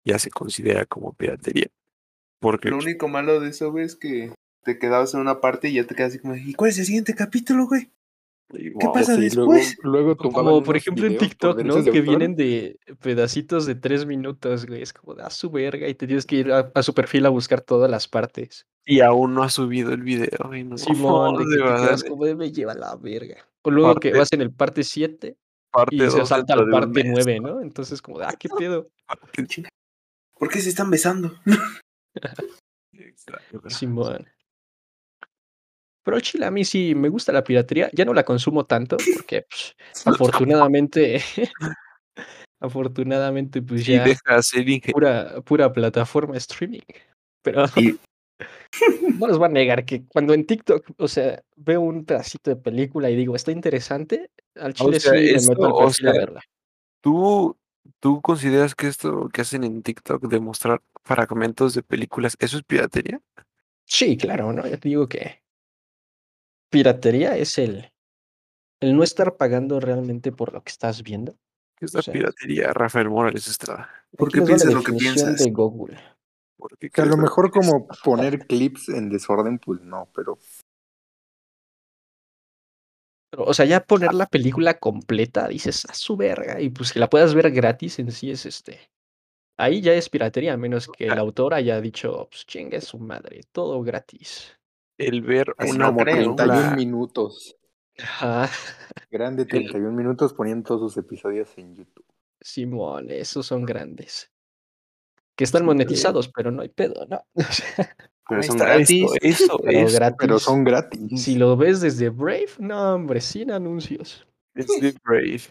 ya 0.04 0.18
se 0.18 0.30
considera 0.30 0.86
como 0.86 1.12
piratería. 1.12 1.66
Porque 2.40 2.70
Lo 2.70 2.78
único 2.78 3.08
malo 3.08 3.40
de 3.40 3.50
eso, 3.50 3.70
güey, 3.70 3.84
es 3.86 3.96
que 3.96 4.33
te 4.64 4.78
quedabas 4.78 5.14
en 5.14 5.20
una 5.20 5.40
parte 5.40 5.68
y 5.68 5.74
ya 5.74 5.84
te 5.84 5.94
quedas 5.94 6.10
así 6.10 6.18
como, 6.18 6.36
¿y 6.36 6.54
cuál 6.54 6.70
es 6.70 6.78
el 6.78 6.86
siguiente 6.86 7.14
capítulo, 7.14 7.66
güey? 7.66 7.90
¿Qué 8.52 8.70
pasa 8.92 9.16
Sí, 9.16 9.30
luego, 9.34 9.54
después? 9.54 9.78
luego 9.82 10.16
tomaban 10.16 10.44
Como 10.44 10.62
por 10.62 10.76
ejemplo 10.76 11.06
en 11.06 11.18
TikTok, 11.18 11.62
¿no? 11.62 11.74
Que 11.82 11.88
autor. 11.90 12.02
vienen 12.02 12.36
de 12.36 12.78
pedacitos 13.00 13.66
de 13.66 13.74
tres 13.74 14.06
minutos, 14.06 14.66
güey. 14.66 14.82
Es 14.82 14.92
como, 14.92 15.14
da 15.14 15.30
su 15.30 15.50
verga 15.50 15.88
y 15.88 15.94
te 15.94 16.06
tienes 16.06 16.26
que 16.26 16.36
ir 16.36 16.52
a, 16.52 16.70
a 16.74 16.82
su 16.82 16.94
perfil 16.94 17.26
a 17.26 17.30
buscar 17.30 17.62
todas 17.62 17.90
las 17.90 18.06
partes. 18.06 18.66
Y 18.84 19.00
aún 19.00 19.34
no 19.34 19.42
ha 19.42 19.48
subido 19.48 19.92
el 19.92 20.02
video. 20.02 20.54
y 20.54 20.62
no- 20.62 20.78
Simón, 20.78 21.36
de 21.38 21.44
que 21.56 21.62
te 21.62 21.64
quedas 21.64 22.04
como 22.04 22.26
de 22.26 22.34
me 22.36 22.52
lleva 22.52 22.74
la 22.74 22.94
verga. 22.96 23.38
O 23.62 23.70
luego 23.70 23.94
que 23.98 24.10
Parte- 24.10 24.18
vas 24.18 24.32
en 24.32 24.40
el 24.42 24.52
parte 24.52 24.84
7 24.84 25.36
parte 25.72 25.96
y 25.96 26.00
se 26.00 26.18
dos 26.18 26.28
salta 26.28 26.54
al 26.54 26.68
parte 26.70 27.02
mes, 27.02 27.12
9, 27.24 27.40
¿no? 27.40 27.60
Entonces 27.60 28.00
como, 28.02 28.18
de, 28.20 28.26
ah, 28.26 28.34
qué 28.38 28.48
pedo. 28.58 28.88
¿Por 30.38 30.48
qué 30.50 30.60
se 30.60 30.68
están 30.68 30.90
besando? 30.90 31.34
Simón. 33.68 34.26
Pero 36.04 36.20
chile 36.20 36.46
a 36.46 36.50
mí 36.50 36.64
sí 36.64 36.94
me 36.94 37.08
gusta 37.08 37.32
la 37.32 37.42
piratería. 37.42 37.90
Ya 37.92 38.04
no 38.04 38.14
la 38.14 38.24
consumo 38.24 38.66
tanto 38.66 38.96
porque 39.14 39.46
pues, 39.48 39.74
afortunadamente, 40.04 41.20
afortunadamente 42.60 43.62
pues 43.62 43.88
Y 43.88 43.92
ya 43.92 44.04
deja 44.04 44.42
ser 44.42 44.64
pura, 44.92 45.40
pura 45.42 45.72
plataforma 45.72 46.36
streaming. 46.36 46.82
Pero 47.42 47.64
Y- 47.76 47.98
no 49.18 49.26
les 49.26 49.38
voy 49.38 49.46
a 49.46 49.48
negar 49.48 49.84
que 49.84 50.04
cuando 50.06 50.34
en 50.34 50.46
TikTok, 50.46 50.90
o 50.98 51.08
sea, 51.08 51.42
veo 51.56 51.80
un 51.80 52.04
pedacito 52.04 52.50
de 52.50 52.56
película 52.56 53.10
y 53.10 53.16
digo, 53.16 53.36
está 53.36 53.52
interesante, 53.52 54.30
al 54.56 54.74
chile 54.74 55.00
sea, 55.00 55.12
sí 55.12 55.18
me 55.18 55.32
esto, 55.32 55.52
meto 55.52 55.66
al 55.66 55.72
o 55.72 55.78
perfil 55.78 56.08
a 56.08 56.12
verla. 56.12 56.42
¿Tú, 57.00 57.56
¿Tú 58.00 58.20
consideras 58.20 58.74
que 58.74 58.88
esto 58.88 59.28
que 59.32 59.42
hacen 59.42 59.62
en 59.64 59.82
TikTok 59.82 60.26
de 60.26 60.40
mostrar 60.40 60.82
fragmentos 61.04 61.74
de 61.74 61.82
películas, 61.82 62.36
eso 62.40 62.56
es 62.56 62.64
piratería? 62.64 63.20
Sí, 63.84 64.16
claro, 64.16 64.52
¿no? 64.52 64.66
Yo 64.66 64.78
te 64.78 64.88
digo 64.88 65.08
que 65.08 65.43
piratería 66.74 67.36
es 67.36 67.56
el, 67.58 67.92
el 68.80 68.96
no 68.96 69.04
estar 69.04 69.36
pagando 69.36 69.78
realmente 69.78 70.32
por 70.32 70.52
lo 70.52 70.62
que 70.62 70.70
estás 70.70 71.02
viendo. 71.02 71.36
¿Qué 71.76 71.86
es 71.86 71.94
la 71.94 72.00
O 72.00 72.02
sea, 72.02 72.12
piratería, 72.12 72.72
Rafael 72.72 73.08
Morales 73.08 73.46
Estrada? 73.46 73.88
¿Por 74.16 74.32
qué 74.32 74.42
piensas 74.42 74.72
lo 74.72 74.82
que 74.82 74.92
piensas? 74.92 75.38
de 75.38 75.50
Google. 75.50 75.98
¿Por 76.56 76.76
qué 76.76 76.90
Que 76.90 77.02
a 77.02 77.06
lo 77.06 77.14
que 77.14 77.22
mejor 77.22 77.50
como 77.50 77.86
poner 78.02 78.46
clips 78.46 78.88
en 78.88 79.08
desorden, 79.08 79.58
pues 79.58 79.80
no, 79.82 80.08
pero 80.14 80.38
Pero, 83.30 83.44
o 83.44 83.54
sea, 83.54 83.66
ya 83.66 83.84
poner 83.84 84.12
la 84.14 84.26
película 84.26 84.78
completa, 84.78 85.48
dices, 85.48 85.84
a 85.86 85.94
su 85.94 86.16
verga, 86.16 86.60
y 86.60 86.70
pues 86.70 86.92
que 86.92 87.00
la 87.00 87.10
puedas 87.10 87.34
ver 87.34 87.50
gratis 87.50 87.98
en 87.98 88.10
sí 88.10 88.30
es 88.30 88.46
este. 88.46 88.80
Ahí 89.56 89.80
ya 89.80 89.92
es 89.94 90.08
piratería, 90.08 90.54
a 90.54 90.56
menos 90.56 90.88
que 90.88 91.06
el 91.06 91.18
autor 91.18 91.54
haya 91.54 91.80
dicho, 91.80 92.28
pues 92.30 92.44
chingue 92.46 92.80
su 92.80 92.98
madre, 92.98 93.42
todo 93.52 93.82
gratis. 93.82 94.58
El 94.98 95.22
ver 95.22 95.54
una 95.58 95.90
no 95.90 95.96
creo. 95.96 96.34
31 96.34 96.36
película 96.36 96.76
minutos. 96.76 97.56
Ajá, 97.98 98.50
Grande 99.10 99.44
31 99.44 99.92
minutos 99.92 100.34
poniendo 100.34 100.66
todos 100.66 100.92
sus 100.92 101.04
episodios 101.04 101.56
en 101.56 101.76
YouTube. 101.76 102.04
Simón, 102.40 103.10
esos 103.10 103.46
son 103.46 103.64
grandes. 103.64 104.30
Que 105.36 105.44
están 105.44 105.62
Sí, 105.62 105.66
monetizados, 105.66 106.28
pero 106.28 106.50
no 106.50 106.62
hay 106.62 106.68
pedo, 106.68 107.06
¿no? 107.06 107.20
Pero 108.26 108.42
son 108.42 108.56
gratis. 108.56 109.04
Eso, 109.20 109.44
eso, 109.44 109.58
Pero 109.62 109.78
eso 109.80 109.96
gratis. 109.98 110.16
Pero 110.18 110.38
son 110.38 110.64
gratis. 110.64 111.22
Si 111.22 111.34
lo 111.34 111.58
ves 111.58 111.82
desde 111.82 112.08
Brave, 112.08 112.48
no, 112.58 112.94
hombre, 112.94 113.20
sin 113.20 113.50
anuncios. 113.50 114.26
es 114.54 114.66
de 114.80 114.94
Brave. 115.04 115.42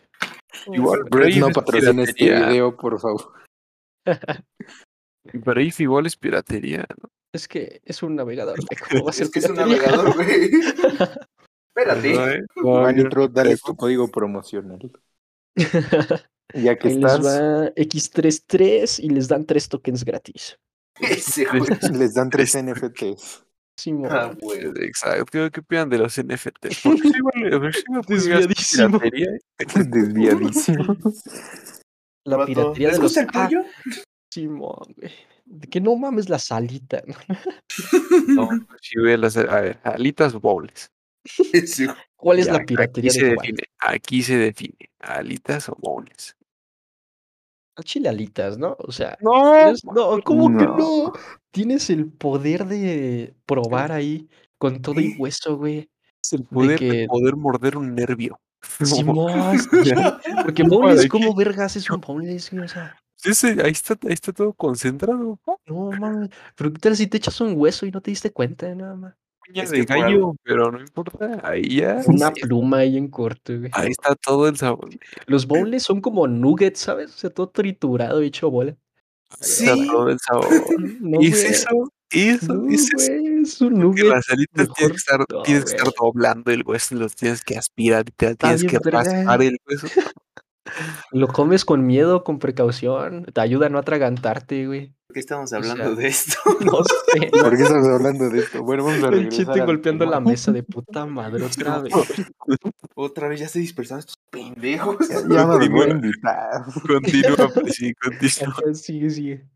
Igual, 0.72 1.04
Brave 1.04 1.36
no 1.36 1.50
es 1.50 1.54
patrocina 1.54 2.04
este 2.04 2.26
video, 2.26 2.76
por 2.76 3.00
favor. 3.00 3.34
Brave 5.34 5.74
igual 5.78 6.08
es 6.08 6.18
piratería, 6.18 6.86
¿no? 7.00 7.10
Es 7.34 7.48
que 7.48 7.82
es 7.84 8.04
un 8.04 8.16
navegador, 8.16 8.58
güey, 8.58 8.80
¿cómo 8.90 9.06
va 9.06 9.10
a 9.10 9.14
ser 9.14 9.26
Es 9.26 9.32
que 9.32 9.40
es 9.40 9.50
un 9.50 9.56
navegador, 9.56 10.14
güey. 10.14 10.52
Espérate. 11.76 12.14
¿eh? 12.14 12.42
Manitro, 12.58 13.28
dale 13.28 13.58
tu 13.58 13.76
código 13.76 14.08
promocional. 14.08 14.92
Ya 16.56 16.76
que 16.78 16.90
Ahí 16.90 16.98
les 17.00 17.12
estás, 17.14 17.26
va 17.26 17.74
X33 17.74 19.00
y 19.04 19.10
les 19.10 19.28
dan 19.28 19.46
tres 19.46 19.68
tokens 19.70 20.04
gratis. 20.06 20.60
Ese 21.00 21.48
les 21.92 22.14
dan 22.14 22.30
tres 22.30 22.56
NFTs. 22.56 23.44
Simón. 23.80 24.12
Ah, 24.12 24.36
güey. 24.40 24.60
Exacto. 24.82 25.26
¿Qué, 25.32 25.50
qué 25.52 25.62
opinan 25.62 25.90
de 25.90 25.98
los 25.98 26.16
NFT? 26.22 26.68
Porque 26.84 27.02
sí, 27.02 27.14
vale, 27.24 27.56
a 27.56 27.58
ver 27.58 27.74
si 27.74 27.84
me 27.90 28.02
puede 28.04 28.30
gastar 28.30 28.48
Desviadísimo. 28.48 29.00
Desviadísimo. 29.90 30.98
La 32.26 32.46
piratería 32.46 32.90
¿Les 32.90 32.98
de 32.98 33.02
los 33.04 33.16
gusta 33.16 33.22
el 33.22 33.28
Ah, 33.34 33.48
pollo? 33.48 33.64
Simón, 34.32 34.94
güey. 34.96 35.12
De 35.46 35.68
que 35.68 35.82
no 35.82 35.96
mames 35.96 36.30
la 36.30 36.40
salita. 36.40 37.02
¿no? 37.08 37.16
No, 38.28 38.50
sí, 38.82 39.00
ve 39.00 39.18
las, 39.18 39.36
a 39.38 39.62
ver, 39.62 39.80
alitas 39.84 40.34
bowls. 40.34 40.90
Güey. 41.38 41.64
¿Cuál 42.16 42.40
es 42.40 42.46
Ya, 42.48 42.54
la 42.54 42.66
piratería 42.66 43.10
aquí 43.12 43.20
se 43.20 43.26
de 43.26 43.32
define, 43.32 43.64
aquí 43.80 44.24
se 44.24 44.38
define, 44.38 44.90
alitas 45.00 45.70
o 45.70 45.76
bowls. 45.80 46.36
Al 47.76 47.84
chile 47.86 48.10
alitas, 48.10 48.58
¿no? 48.58 48.76
O 48.80 48.92
sea, 48.92 49.18
No, 49.22 49.72
no, 49.94 50.22
¿cómo 50.24 50.58
que 50.58 50.66
no. 50.66 51.12
Tienes 51.52 51.90
el 51.90 52.12
poder 52.12 52.66
de 52.66 53.34
probar 53.46 53.92
ahí 53.92 54.30
con 54.60 54.82
todo 54.82 55.02
y 55.02 55.16
hueso, 55.18 55.58
güey. 55.58 55.90
es 56.24 56.34
el 56.34 56.44
poder 56.44 56.80
de 56.80 56.90
que- 57.02 57.06
poder 57.08 57.36
morder 57.36 57.78
un 57.78 57.94
nervio. 57.96 58.40
Simón, 58.82 59.58
porque 60.46 60.64
¿de 60.64 61.10
¿cómo 61.10 61.36
vergas 61.36 61.76
es 61.76 61.90
un 61.90 62.00
boneless, 62.00 62.52
güey? 62.52 62.64
O 62.64 62.68
sea, 62.68 62.96
Ese- 63.24 63.62
ahí 63.64 63.72
está, 63.72 63.94
ahí 64.06 64.14
está 64.14 64.34
todo 64.34 64.54
concentrado. 64.54 65.40
¿no? 65.46 65.60
no 65.68 65.92
mames. 66.00 66.30
Pero 66.56 66.74
qué 66.74 66.80
tal 66.80 66.96
si 66.96 67.08
te 67.08 67.18
echas 67.18 67.40
un 67.42 67.54
hueso 67.58 67.86
y 67.86 67.92
no 67.92 68.02
te 68.02 68.12
diste 68.12 68.32
cuenta 68.32 68.68
de 68.68 68.76
nada 68.76 68.96
más. 68.96 69.16
Uña 69.50 69.64
Es 69.64 69.72
de 69.72 69.84
gallo, 69.84 70.36
pero 70.44 70.72
no 70.72 70.80
importa, 70.80 71.42
ahí 71.44 71.78
ya. 71.80 72.02
Una 72.08 72.32
sí, 72.34 72.42
pluma 72.42 72.78
ahí 72.78 72.98
en 72.98 73.10
corto, 73.10 73.58
güey. 73.60 73.70
Ahí 73.74 73.90
está 73.90 74.16
todo 74.16 74.48
el 74.48 74.56
sabor. 74.56 74.90
Los 75.28 75.48
boneless 75.48 75.84
son 75.84 76.00
como 76.00 76.28
nuggets, 76.28 76.80
¿sabes? 76.80 77.14
O 77.14 77.18
sea, 77.18 77.30
todo 77.30 77.50
triturado 77.50 78.24
y 78.24 78.28
hecho 78.28 78.50
bola. 78.50 78.78
está 79.32 79.76
Sí. 79.76 79.88
todo 79.88 80.10
el 80.10 80.18
sabor. 80.20 80.48
No, 81.02 81.22
¿Y 81.22 81.28
es 81.28 81.44
eso? 81.44 81.70
¿Eso? 82.12 82.54
No, 82.54 82.70
¿Es 82.72 82.90
güey, 82.94 83.42
es 83.42 83.60
un 83.60 83.74
nugget. 83.80 84.06
las 84.06 84.30
alitas 84.30 84.70
tienes 84.76 84.92
que 84.94 84.98
estar, 84.98 85.20
no, 85.28 85.42
tienes 85.44 85.66
que 85.66 85.72
estar 85.76 85.92
doblando 86.00 86.52
el 86.52 86.64
hueso 86.66 86.96
los 86.96 87.16
tienes 87.16 87.42
que 87.44 87.58
aspirar 87.58 88.06
te 88.16 88.28
Está 88.28 88.56
tienes 88.56 88.64
que 88.72 88.78
raspar 88.92 89.42
el 89.42 89.58
hueso. 89.68 89.88
Lo 91.12 91.28
comes 91.28 91.66
con 91.66 91.86
miedo, 91.86 92.24
con 92.24 92.40
precaución. 92.40 93.26
Te 93.26 93.42
ayuda 93.42 93.66
a 93.68 93.70
no 93.70 93.78
atragantarte, 93.80 94.66
güey. 94.66 94.94
¿Por 95.08 95.14
qué 95.16 95.20
estamos 95.20 95.52
O 95.52 95.56
hablando 95.58 95.84
sea, 95.84 95.96
de 95.96 96.08
esto? 96.08 96.38
No 96.62 96.84
sé. 96.84 97.30
¿Por 97.32 97.58
qué 97.58 97.64
estamos 97.64 97.88
hablando 97.88 98.30
de 98.30 98.40
esto? 98.40 98.64
Bueno, 98.64 98.86
vamos 98.86 99.04
a 99.04 99.08
El 99.10 99.30
chiste 99.30 99.60
al 99.60 99.66
golpeando 99.66 100.06
la 100.06 100.20
mesa 100.20 100.52
de 100.52 100.64
puta 100.64 101.06
madre 101.06 101.44
otra 101.46 101.80
vez. 101.80 101.94
Otra 102.96 103.28
vez 103.28 103.42
ya 103.42 103.48
se 103.50 103.60
dispersaron 103.60 104.00
estos 104.00 104.16
pendejos. 104.30 104.98
Ya, 105.10 105.16
ya 105.16 105.46
no 105.46 105.58
los 105.60 105.70
voy 105.70 105.82
a 105.82 105.88
Continúa. 105.88 105.94
invitar. 105.96 106.62
Continúa, 106.88 107.50
pues 107.54 107.76
sí, 107.76 107.94
continúa. 107.96 108.74
Sigue, 108.74 109.10
sigue. 109.10 109.48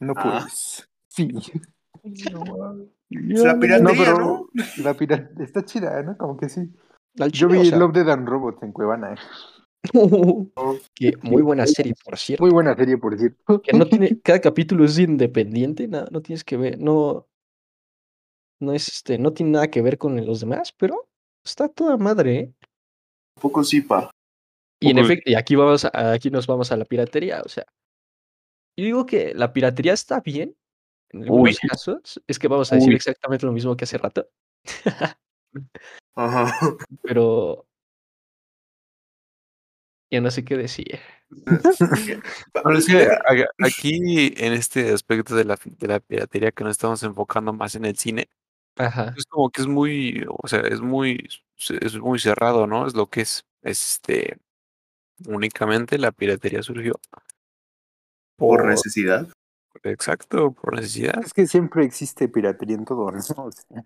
No 0.00 0.14
Ah. 0.16 0.22
puedes. 0.22 0.88
Sí. 1.08 1.28
La 2.02 3.58
piratería, 3.58 3.78
No, 3.78 3.90
¿no? 3.90 3.94
pero 3.98 4.48
la 4.78 4.94
pirata 4.94 5.42
está 5.42 5.64
chida, 5.64 6.02
¿no? 6.02 6.16
Como 6.16 6.36
que 6.38 6.48
sí. 6.48 6.70
Yo 7.32 7.48
vi 7.48 7.58
o 7.58 7.64
sea, 7.64 7.78
Love, 7.78 7.92
Dead 7.92 8.08
and 8.08 8.28
Robots 8.28 8.62
en 8.62 8.72
Cuevana. 8.72 9.16
que 10.94 11.16
muy 11.22 11.42
buena 11.42 11.66
serie, 11.66 11.94
por 12.04 12.18
cierto. 12.18 12.44
Muy 12.44 12.52
buena 12.52 12.74
serie, 12.76 12.98
por 12.98 13.18
cierto. 13.18 13.38
Que 13.62 13.76
no 13.76 13.86
tiene, 13.86 14.20
cada 14.22 14.40
capítulo 14.40 14.84
es 14.84 14.98
independiente, 14.98 15.88
nada, 15.88 16.08
no 16.10 16.20
tienes 16.20 16.44
que 16.44 16.56
ver, 16.56 16.78
no, 16.78 17.26
no 18.60 18.72
es 18.72 18.88
este, 18.88 19.18
no 19.18 19.32
tiene 19.32 19.52
nada 19.52 19.68
que 19.68 19.82
ver 19.82 19.98
con 19.98 20.24
los 20.24 20.40
demás, 20.40 20.72
pero 20.72 21.08
está 21.44 21.68
toda 21.68 21.96
madre, 21.96 22.38
¿eh? 22.38 22.54
Un 23.36 23.42
poco 23.42 23.64
sí, 23.64 23.80
pa. 23.80 24.10
Y 24.82 24.90
en 24.90 24.98
efecto, 24.98 25.30
y 25.30 25.34
aquí 25.34 25.56
vamos 25.56 25.84
a- 25.84 26.12
aquí 26.12 26.30
nos 26.30 26.46
vamos 26.46 26.72
a 26.72 26.76
la 26.76 26.84
piratería, 26.84 27.42
o 27.44 27.48
sea, 27.48 27.64
yo 28.78 28.84
digo 28.84 29.04
que 29.06 29.34
la 29.34 29.52
piratería 29.52 29.92
está 29.92 30.20
bien, 30.20 30.56
en 31.12 31.24
algunos 31.24 31.58
casos, 31.58 32.22
es 32.26 32.38
que 32.38 32.48
vamos 32.48 32.72
a 32.72 32.76
decir 32.76 32.90
Uy. 32.90 32.96
exactamente 32.96 33.44
lo 33.44 33.52
mismo 33.52 33.76
que 33.76 33.84
hace 33.84 33.98
rato, 33.98 34.28
Ajá. 36.14 36.52
pero 37.02 37.66
ya 40.10 40.20
no 40.20 40.30
sé 40.30 40.44
qué 40.44 40.56
decir. 40.56 40.98
Pero 42.52 42.76
es 42.76 42.86
que 42.86 43.08
aquí, 43.58 44.34
en 44.36 44.52
este 44.52 44.92
aspecto 44.92 45.36
de 45.36 45.44
la, 45.44 45.56
de 45.64 45.86
la 45.86 46.00
piratería, 46.00 46.50
que 46.50 46.64
nos 46.64 46.72
estamos 46.72 47.02
enfocando 47.04 47.52
más 47.52 47.76
en 47.76 47.84
el 47.84 47.96
cine, 47.96 48.28
Ajá. 48.76 49.14
es 49.16 49.26
como 49.26 49.50
que 49.50 49.62
es 49.62 49.68
muy, 49.68 50.24
o 50.28 50.48
sea, 50.48 50.60
es 50.60 50.80
muy, 50.80 51.28
es 51.80 51.98
muy 52.00 52.18
cerrado, 52.18 52.66
¿no? 52.66 52.86
Es 52.86 52.94
lo 52.94 53.08
que 53.08 53.20
es, 53.20 53.44
este, 53.62 54.38
únicamente 55.26 55.98
la 55.98 56.10
piratería 56.10 56.62
surgió. 56.62 56.98
Por 58.36 58.66
necesidad. 58.66 59.28
Exacto, 59.84 60.52
por 60.52 60.74
necesidad. 60.74 61.22
Es 61.22 61.32
que 61.32 61.46
siempre 61.46 61.84
existe 61.84 62.28
piratería 62.28 62.76
en 62.76 62.84
todo, 62.84 63.10
¿no? 63.10 63.18
O 63.46 63.52
sea, 63.52 63.84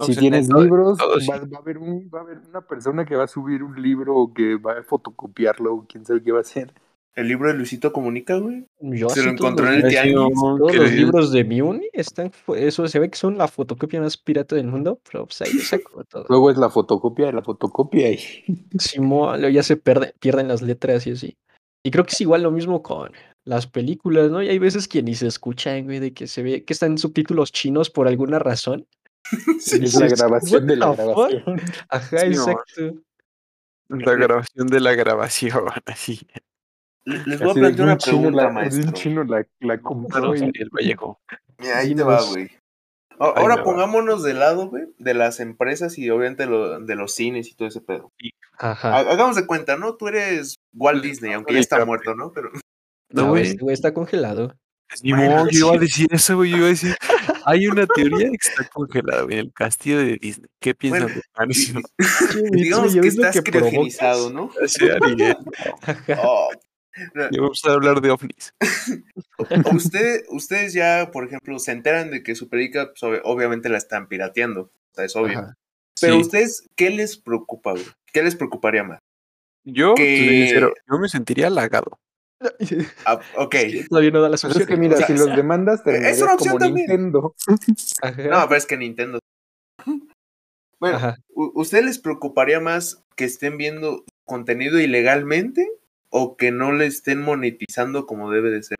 si 0.00 0.14
sea, 0.14 0.20
tienes 0.20 0.48
todo- 0.48 0.62
libros, 0.62 0.98
todo 0.98 1.20
sí. 1.20 1.28
va, 1.30 1.38
va 1.38 1.58
a 1.58 1.60
haber 1.60 1.78
un, 1.78 2.10
va 2.12 2.20
a 2.20 2.22
haber 2.22 2.38
una 2.48 2.60
persona 2.62 3.04
que 3.04 3.16
va 3.16 3.24
a 3.24 3.28
subir 3.28 3.62
un 3.62 3.80
libro 3.80 4.16
o 4.16 4.32
que 4.34 4.56
va 4.56 4.78
a 4.78 4.82
fotocopiarlo 4.82 5.74
o 5.74 5.86
quién 5.88 6.04
sabe 6.04 6.22
qué 6.22 6.32
va 6.32 6.38
a 6.38 6.42
hacer. 6.42 6.72
El 7.14 7.28
libro 7.28 7.48
de 7.48 7.54
Luisito 7.54 7.94
Comunica, 7.94 8.36
güey. 8.36 8.66
Yo 8.78 9.08
Se 9.08 9.22
lo 9.22 9.30
encontró 9.30 9.64
los 9.64 9.74
en 9.74 9.86
el 9.86 9.88
libros- 9.88 10.12
tianguis. 10.12 10.38
Todos 10.38 10.72
que 10.72 10.78
los 10.78 10.92
libros 10.92 11.32
de 11.32 11.44
Miuni 11.44 11.88
están, 11.94 12.30
eso 12.56 12.86
se 12.88 12.98
ve 12.98 13.08
que 13.08 13.16
son 13.16 13.38
la 13.38 13.48
fotocopia 13.48 14.02
más 14.02 14.18
pirata 14.18 14.54
del 14.54 14.66
mundo, 14.66 15.00
pero 15.10 15.24
pues 15.24 15.40
ahí 15.40 15.50
le 15.54 15.60
saco 15.62 16.04
todo. 16.04 16.26
Luego 16.28 16.50
es 16.50 16.58
la 16.58 16.68
fotocopia 16.68 17.26
de 17.26 17.32
la 17.32 17.40
fotocopia 17.42 18.10
y 18.12 18.18
Simón, 18.78 19.40
ya 19.50 19.62
se 19.62 19.76
pierde- 19.78 20.12
pierden 20.20 20.48
las 20.48 20.60
letras 20.60 21.06
y 21.06 21.12
así. 21.12 21.36
Y 21.82 21.90
creo 21.90 22.04
que 22.04 22.12
es 22.12 22.20
igual 22.20 22.42
lo 22.42 22.50
mismo 22.50 22.82
con 22.82 23.12
las 23.44 23.66
películas, 23.66 24.30
¿no? 24.30 24.42
Y 24.42 24.48
hay 24.48 24.58
veces 24.58 24.86
que 24.88 25.02
ni 25.02 25.14
se 25.14 25.28
escuchan, 25.28 25.84
güey, 25.84 26.00
de 26.00 26.12
que 26.12 26.26
se 26.26 26.42
ve 26.42 26.64
que 26.64 26.72
están 26.74 26.98
subtítulos 26.98 27.50
chinos 27.52 27.88
por 27.88 28.08
alguna 28.08 28.38
razón. 28.40 28.86
Sí. 29.60 29.84
es 29.84 29.94
la 29.94 30.08
grabación 30.08 30.62
"What 30.62 30.68
de 30.68 30.76
la 30.76 30.90
the 30.90 30.96
fuck?" 30.96 31.06
grabación. 31.30 31.60
Ajá, 31.88 32.18
Sí, 32.18 32.26
exacto. 32.26 33.02
La 33.88 34.14
grabación 34.14 34.66
de 34.66 34.80
la 34.80 34.94
grabación, 34.94 35.64
así. 35.86 36.26
Le- 37.04 37.22
Les 37.24 37.38
voy 37.38 37.48
a 37.48 37.50
Así 37.52 37.60
plantear 37.60 37.86
una 37.88 37.96
pregunta, 37.98 38.42
la, 38.42 38.50
maestro. 38.50 38.84
un 38.86 38.92
chino 38.94 39.24
la, 39.24 39.46
la 39.60 39.78
compró 39.80 40.34
y 40.34 40.40
el 40.42 40.70
Vallejo. 40.70 41.20
Mira, 41.58 41.78
ahí 41.78 41.94
te 41.94 42.02
va, 42.02 42.20
güey. 42.24 42.50
Ahora 43.18 43.62
pongámonos 43.62 44.22
de 44.22 44.34
lado, 44.34 44.68
güey, 44.68 44.84
de 44.98 45.14
las 45.14 45.40
empresas 45.40 45.96
y 45.98 46.10
obviamente 46.10 46.46
lo- 46.46 46.80
de 46.80 46.94
los 46.96 47.14
cines 47.14 47.48
y 47.48 47.54
todo 47.54 47.68
ese 47.68 47.80
pedo. 47.80 48.12
Ajá. 48.58 48.94
Ha- 48.94 49.10
Hagamos 49.12 49.36
de 49.36 49.46
cuenta, 49.46 49.76
¿no? 49.76 49.94
Tú 49.96 50.08
eres 50.08 50.56
Walt 50.74 51.02
Disney, 51.02 51.32
aunque 51.32 51.54
ya 51.54 51.60
está 51.60 51.84
muerto, 51.84 52.14
¿no? 52.14 52.32
Pero 52.32 52.50
No, 53.10 53.28
güey 53.28 53.56
está 53.68 53.94
congelado. 53.94 54.54
Ni 55.02 55.12
Bueno, 55.12 55.30
modo, 55.36 55.48
yo 55.50 55.58
iba 55.58 55.70
a 55.70 55.72
sí. 55.74 55.78
decir 55.80 56.06
eso, 56.10 56.36
güey. 56.36 56.50
Yo 56.50 56.56
iba 56.58 56.66
a 56.66 56.70
decir, 56.70 56.96
hay 57.44 57.66
una 57.66 57.86
teoría 57.86 58.30
que 58.30 58.36
está 58.40 58.68
congelada 58.68 59.22
güey, 59.22 59.34
en 59.34 59.40
el 59.46 59.52
castillo 59.52 59.98
de 59.98 60.16
Disney. 60.16 60.48
¿Qué 60.60 60.74
piensan 60.74 61.02
Bueno, 61.02 61.14
de 61.16 61.22
Ah, 61.34 61.46
sí, 61.52 62.42
digamos 62.52 62.92
¿Ya 62.94 63.00
que 63.02 63.08
estás 63.08 63.40
criogenizado, 63.42 64.30
¿no? 64.30 64.50
Ajá. 64.52 65.38
Oh, 66.22 66.48
Ya 67.14 67.40
vamos 67.40 67.60
a 67.66 67.72
hablar 67.72 68.00
de 68.00 68.10
ovnis. 68.10 68.54
usted, 69.74 70.24
ustedes 70.30 70.72
ya, 70.72 71.10
por 71.12 71.26
ejemplo, 71.26 71.58
se 71.58 71.72
enteran 71.72 72.10
de 72.10 72.22
que 72.22 72.34
su 72.34 72.48
película, 72.48 72.86
pues, 72.88 73.02
ob- 73.02 73.20
obviamente 73.24 73.68
la 73.68 73.78
están 73.78 74.08
pirateando. 74.08 74.62
O 74.62 74.94
sea, 74.94 75.04
es 75.04 75.14
obvio. 75.16 75.38
Ajá. 75.38 75.54
Pero 76.00 76.14
Sí. 76.14 76.20
ustedes, 76.22 76.66
¿qué 76.74 76.90
les 76.90 77.16
preocupa, 77.18 77.72
güey? 77.72 77.84
¿Qué 78.12 78.22
les 78.22 78.34
preocuparía 78.36 78.82
más? 78.84 79.00
Yo, 79.64 79.94
que- 79.94 80.46
sincero, 80.46 80.72
yo 80.90 80.98
me 80.98 81.08
sentiría 81.08 81.48
halagado. 81.48 81.98
Ah, 83.06 83.18
ok. 83.36 83.54
Todavía 83.88 84.10
no 84.10 84.20
da 84.20 84.28
las 84.28 84.42
Pues 84.42 84.56
es 84.56 84.66
que 84.66 84.74
opciones. 84.74 84.80
mira, 84.80 84.94
O 84.94 84.98
sea, 84.98 85.06
si 85.06 85.14
los 85.14 85.34
demandas, 85.36 85.78
es 85.80 85.84
terminarías 85.84 86.22
una 86.22 86.34
opción 86.34 86.52
como 86.52 86.58
también. 86.64 86.86
Nintendo. 86.88 87.34
Ajá. 88.02 88.22
No, 88.22 88.42
pero 88.48 88.56
es 88.56 88.66
que 88.66 88.76
Nintendo. 88.76 89.18
Bueno, 90.78 90.96
Ajá. 90.96 91.16
¿u- 91.34 91.52
¿usted 91.54 91.84
les 91.84 91.98
preocuparía 91.98 92.60
más 92.60 93.02
que 93.16 93.24
estén 93.24 93.56
viendo 93.56 94.04
contenido 94.26 94.78
ilegalmente 94.78 95.70
o 96.10 96.36
que 96.36 96.50
no 96.50 96.72
le 96.72 96.86
estén 96.86 97.20
monetizando 97.22 98.06
como 98.06 98.30
debe 98.30 98.50
de 98.50 98.62
ser? 98.62 98.76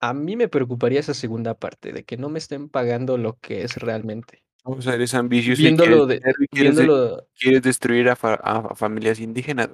A 0.00 0.12
mí 0.14 0.36
me 0.36 0.48
preocuparía 0.48 1.00
esa 1.00 1.14
segunda 1.14 1.54
parte, 1.54 1.92
de 1.92 2.04
que 2.04 2.16
no 2.16 2.28
me 2.28 2.38
estén 2.38 2.68
pagando 2.68 3.16
lo 3.16 3.38
que 3.40 3.62
es 3.62 3.76
realmente. 3.76 4.41
O 4.64 4.80
sea, 4.80 4.94
eres 4.94 5.12
ambicioso 5.14 5.60
y 5.60 5.64
Viéndolo, 5.64 6.06
quieres, 6.06 6.22
de, 6.24 6.32
y 6.44 6.46
quieres, 6.48 6.76
de- 6.76 6.82
viéndolo 6.84 7.26
quieres 7.38 7.62
destruir 7.62 8.08
a, 8.08 8.14
fa- 8.16 8.34
a 8.42 8.74
familias 8.76 9.18
indígenas. 9.18 9.68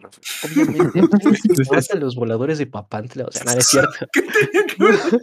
Obviamente, 0.44 0.98
¿a 0.98 1.18
quién 1.18 1.32
les 1.32 1.44
importan 1.44 2.00
los 2.00 2.16
voladores 2.16 2.56
de 2.58 2.66
Papantla? 2.66 3.24
O 3.26 3.32
sea, 3.32 3.44
nada, 3.44 3.58
es 3.58 3.66
cierto. 3.68 4.06
¿Qué 4.12 4.22
tenía 4.22 4.66
que 4.66 4.82
ver 4.82 4.94
el? 5.12 5.20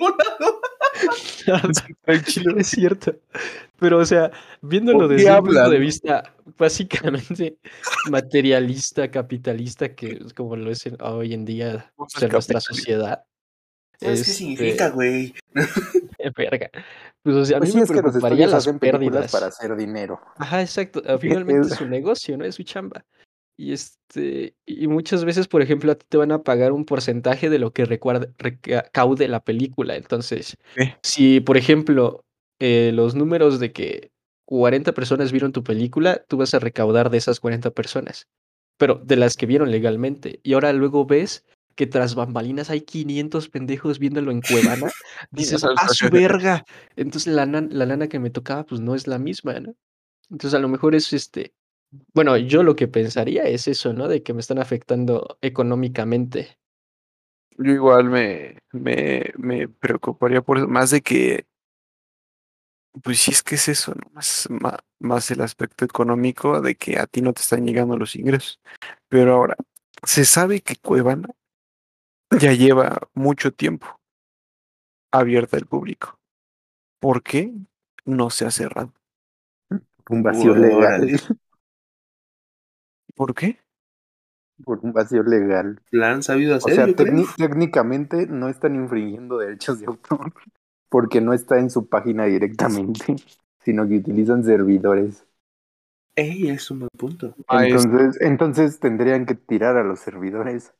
Tranquilo. 2.05 2.51
No 2.53 2.61
es 2.61 2.67
cierto. 2.67 3.15
Pero, 3.79 3.99
o 3.99 4.05
sea, 4.05 4.31
viéndolo 4.61 4.99
¿Por 4.99 5.09
qué 5.09 5.15
desde 5.15 5.31
un 5.31 5.43
punto 5.45 5.69
de 5.69 5.79
vista 5.79 6.33
básicamente 6.57 7.57
materialista, 8.09 9.09
capitalista, 9.11 9.93
que 9.95 10.19
es 10.25 10.33
como 10.33 10.55
lo 10.55 10.71
es 10.71 10.85
en- 10.85 11.01
hoy 11.01 11.33
en 11.33 11.43
día 11.45 11.91
o 11.97 12.07
sea, 12.07 12.27
nuestra 12.29 12.61
sociedad, 12.61 13.23
¿Sabes 13.99 14.23
qué 14.23 14.31
Este, 14.31 14.33
significa, 14.33 14.89
güey? 14.89 15.33
Verga. 16.37 16.69
Pues, 17.23 17.35
o 17.35 17.45
sea, 17.45 17.57
a 17.57 17.59
mí 17.59 17.65
Pues 17.65 17.71
sí, 17.71 17.77
me 17.77 17.83
es 17.83 17.89
que 17.91 18.01
los 18.01 18.15
las 18.39 18.53
hacen 18.53 18.79
pérdidas. 18.79 19.31
para 19.31 19.47
hacer 19.47 19.75
dinero. 19.75 20.19
Ajá, 20.37 20.61
exacto. 20.61 21.01
Finalmente 21.19 21.67
es 21.67 21.75
su 21.75 21.87
negocio, 21.87 22.37
¿no? 22.37 22.45
Es 22.45 22.55
su 22.55 22.63
chamba. 22.63 23.05
Y 23.57 23.71
este, 23.71 24.53
y 24.65 24.87
muchas 24.87 25.23
veces, 25.23 25.47
por 25.47 25.61
ejemplo, 25.61 25.91
a 25.91 25.95
ti 25.95 26.05
te 26.09 26.17
van 26.17 26.31
a 26.33 26.43
pagar 26.43 26.73
un 26.73 26.83
porcentaje 26.85 27.49
de 27.49 27.57
lo 27.57 27.71
que 27.71 27.85
recuerde- 27.85 28.33
recaude 28.37 29.27
la 29.29 29.39
película. 29.43 29.95
Entonces, 29.95 30.57
si, 31.01 31.39
por 31.39 31.55
ejemplo, 31.55 32.25
eh, 32.59 32.91
los 32.93 33.15
números 33.15 33.59
de 33.61 33.71
que 33.71 34.11
40 34.45 34.93
personas 34.93 35.31
vieron 35.31 35.53
tu 35.53 35.63
película, 35.63 36.23
tú 36.27 36.37
vas 36.37 36.53
a 36.53 36.59
recaudar 36.59 37.09
de 37.09 37.17
esas 37.17 37.39
40 37.39 37.71
personas, 37.71 38.27
pero 38.77 38.95
de 38.95 39.15
las 39.15 39.37
que 39.37 39.45
vieron 39.45 39.71
legalmente. 39.71 40.41
Y 40.43 40.53
ahora 40.53 40.73
luego 40.73 41.05
ves 41.05 41.45
que 41.75 41.87
tras 41.87 42.15
bambalinas 42.15 42.69
hay 42.69 42.81
500 42.81 43.49
pendejos 43.49 43.99
viéndolo 43.99 44.31
en 44.31 44.41
Cuevana, 44.41 44.89
dices, 45.31 45.63
¡a 45.63 45.87
su 45.89 46.09
qué". 46.09 46.19
verga! 46.19 46.65
Entonces 46.95 47.33
la, 47.33 47.45
la 47.45 47.85
lana 47.85 48.07
que 48.07 48.19
me 48.19 48.29
tocaba, 48.29 48.65
pues 48.65 48.81
no 48.81 48.95
es 48.95 49.07
la 49.07 49.19
misma, 49.19 49.59
¿no? 49.59 49.75
Entonces 50.29 50.53
a 50.57 50.59
lo 50.59 50.69
mejor 50.69 50.95
es 50.95 51.13
este, 51.13 51.53
bueno, 52.13 52.37
yo 52.37 52.63
lo 52.63 52.75
que 52.75 52.87
pensaría 52.87 53.43
es 53.43 53.67
eso, 53.67 53.93
¿no? 53.93 54.07
De 54.07 54.23
que 54.23 54.33
me 54.33 54.41
están 54.41 54.59
afectando 54.59 55.37
económicamente. 55.41 56.57
Yo 57.57 57.71
igual 57.71 58.09
me, 58.09 58.59
me, 58.71 59.31
me 59.37 59.67
preocuparía 59.67 60.41
por 60.41 60.57
eso, 60.57 60.67
más 60.67 60.91
de 60.91 61.01
que, 61.01 61.45
pues 63.03 63.19
sí 63.19 63.31
es 63.31 63.43
que 63.43 63.55
es 63.55 63.67
eso, 63.69 63.93
¿no? 63.93 64.09
Más, 64.13 64.47
más, 64.99 65.31
el 65.31 65.41
aspecto 65.41 65.85
económico 65.85 66.61
de 66.61 66.75
que 66.75 66.97
a 66.99 67.07
ti 67.07 67.21
no 67.21 67.33
te 67.33 67.41
están 67.41 67.65
llegando 67.65 67.97
los 67.97 68.15
ingresos. 68.15 68.59
Pero 69.07 69.35
ahora, 69.35 69.55
se 70.03 70.25
sabe 70.25 70.61
que 70.61 70.75
Cuevana 70.75 71.29
ya 72.31 72.53
lleva 72.53 72.99
mucho 73.15 73.51
tiempo 73.53 73.99
abierta 75.11 75.57
al 75.57 75.65
público. 75.65 76.19
¿Por 76.99 77.23
qué 77.23 77.53
no 78.05 78.29
se 78.31 78.45
ha 78.45 78.51
cerrado? 78.51 78.93
Un 80.09 80.23
vacío 80.23 80.55
legal. 80.55 81.11
¿Por 83.15 83.33
qué? 83.33 83.59
Por 84.63 84.79
un 84.83 84.93
vacío 84.93 85.21
legal. 85.23 85.81
La 85.91 86.11
han 86.11 86.23
sabido 86.23 86.53
O 86.59 86.65
hacer, 86.69 86.69
sea, 86.69 86.85
creo. 86.95 86.97
tecni- 86.97 87.35
técnicamente 87.35 88.27
no 88.27 88.47
están 88.49 88.75
infringiendo 88.75 89.37
derechos 89.37 89.79
de 89.79 89.87
autor 89.87 90.33
porque 90.89 91.21
no 91.21 91.33
está 91.33 91.59
en 91.59 91.69
su 91.69 91.87
página 91.89 92.25
directamente, 92.25 93.15
sino 93.65 93.87
que 93.87 93.97
utilizan 93.97 94.43
servidores. 94.43 95.25
Ey, 96.15 96.49
es 96.49 96.71
un 96.71 96.79
buen 96.79 96.89
punto. 96.97 97.35
Ah, 97.47 97.65
es- 97.67 97.85
Entonces, 97.87 98.21
entonces 98.21 98.79
tendrían 98.79 99.25
que 99.25 99.35
tirar 99.35 99.77
a 99.77 99.83
los 99.83 99.99
servidores, 99.99 100.73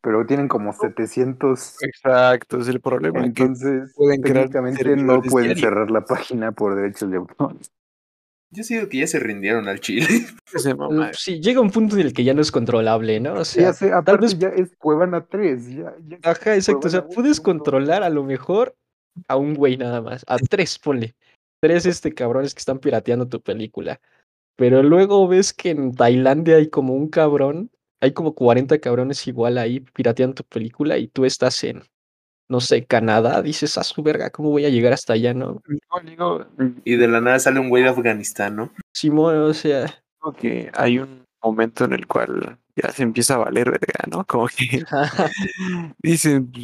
pero 0.00 0.24
tienen 0.26 0.48
como 0.48 0.72
700. 0.72 1.76
Exacto, 1.82 2.58
es 2.58 2.68
el 2.68 2.80
problema. 2.80 3.20
que 3.32 3.42
Entonces, 3.42 3.92
pueden 3.94 4.20
crear 4.22 4.44
técnicamente 4.48 4.96
no 4.96 5.22
pueden 5.22 5.48
diarios. 5.54 5.60
cerrar 5.60 5.90
la 5.90 6.04
página 6.04 6.52
por 6.52 6.74
derechos 6.76 7.10
de 7.10 7.16
autor. 7.18 7.56
Yo 8.50 8.62
sigo 8.64 8.88
que 8.88 8.98
ya 9.00 9.06
se 9.06 9.18
rindieron 9.18 9.68
al 9.68 9.80
chile. 9.80 10.06
ese 10.54 10.74
mamá- 10.74 11.10
Eh, 11.10 11.12
Sí, 11.14 11.40
llega 11.40 11.60
un 11.60 11.70
punto 11.70 11.96
en 11.96 12.02
el 12.02 12.12
que 12.14 12.24
ya 12.24 12.32
no 12.32 12.40
es 12.40 12.50
controlable, 12.50 13.20
¿no? 13.20 13.34
O 13.34 13.44
sea, 13.44 13.70
hace, 13.70 13.88
tal 13.90 13.98
aparte 13.98 14.22
vez, 14.26 14.38
ya 14.38 14.48
es 14.48 14.74
Cuevana 14.78 15.26
3. 15.26 15.68
Ya, 15.74 15.94
ya- 16.06 16.18
ajá, 16.22 16.54
exacto. 16.54 16.86
O 16.86 16.90
sea, 16.90 17.06
puedes 17.06 17.40
controlar 17.40 18.02
a 18.02 18.08
lo 18.08 18.24
mejor 18.24 18.74
a 19.26 19.36
un 19.36 19.54
güey 19.54 19.76
nada 19.76 20.00
más, 20.00 20.24
a 20.28 20.38
tres, 20.38 20.78
ponle. 20.78 21.14
Tres 21.60 21.84
este 21.86 22.14
cabrones 22.14 22.54
que 22.54 22.60
están 22.60 22.78
pirateando 22.78 23.26
tu 23.28 23.40
película. 23.42 24.00
Pero 24.56 24.82
luego 24.82 25.26
ves 25.28 25.52
que 25.52 25.70
en 25.70 25.92
Tailandia 25.94 26.56
hay 26.56 26.68
como 26.70 26.94
un 26.94 27.08
cabrón, 27.08 27.70
hay 28.00 28.12
como 28.12 28.34
40 28.34 28.78
cabrones 28.78 29.26
igual 29.26 29.58
ahí 29.58 29.80
pirateando 29.80 30.34
tu 30.34 30.44
película 30.44 30.98
y 30.98 31.08
tú 31.08 31.24
estás 31.24 31.62
en, 31.64 31.82
no 32.48 32.60
sé, 32.60 32.86
Canadá, 32.86 33.42
dices, 33.42 33.76
a 33.78 33.84
su 33.84 34.02
verga, 34.02 34.30
¿cómo 34.30 34.50
voy 34.50 34.64
a 34.64 34.70
llegar 34.70 34.92
hasta 34.92 35.14
allá, 35.14 35.34
no? 35.34 35.60
No, 35.66 36.00
digo, 36.08 36.46
Y 36.84 36.96
de 36.96 37.08
la 37.08 37.20
nada 37.20 37.38
sale 37.38 37.60
un 37.60 37.68
güey 37.68 37.82
de 37.82 37.90
Afganistán, 37.90 38.56
¿no? 38.56 38.72
Simón, 38.92 39.36
o 39.36 39.54
sea, 39.54 39.84
digo 39.84 40.32
que 40.36 40.70
hay 40.74 40.98
un 40.98 41.24
momento 41.42 41.84
en 41.84 41.92
el 41.92 42.06
cual 42.06 42.58
ya 42.76 42.90
se 42.90 43.02
empieza 43.02 43.34
a 43.34 43.38
valer 43.38 43.70
verga, 43.70 44.04
¿no? 44.10 44.24
Como 44.24 44.46
que 44.48 44.82
dicen, 46.02 46.50
pues, 46.50 46.62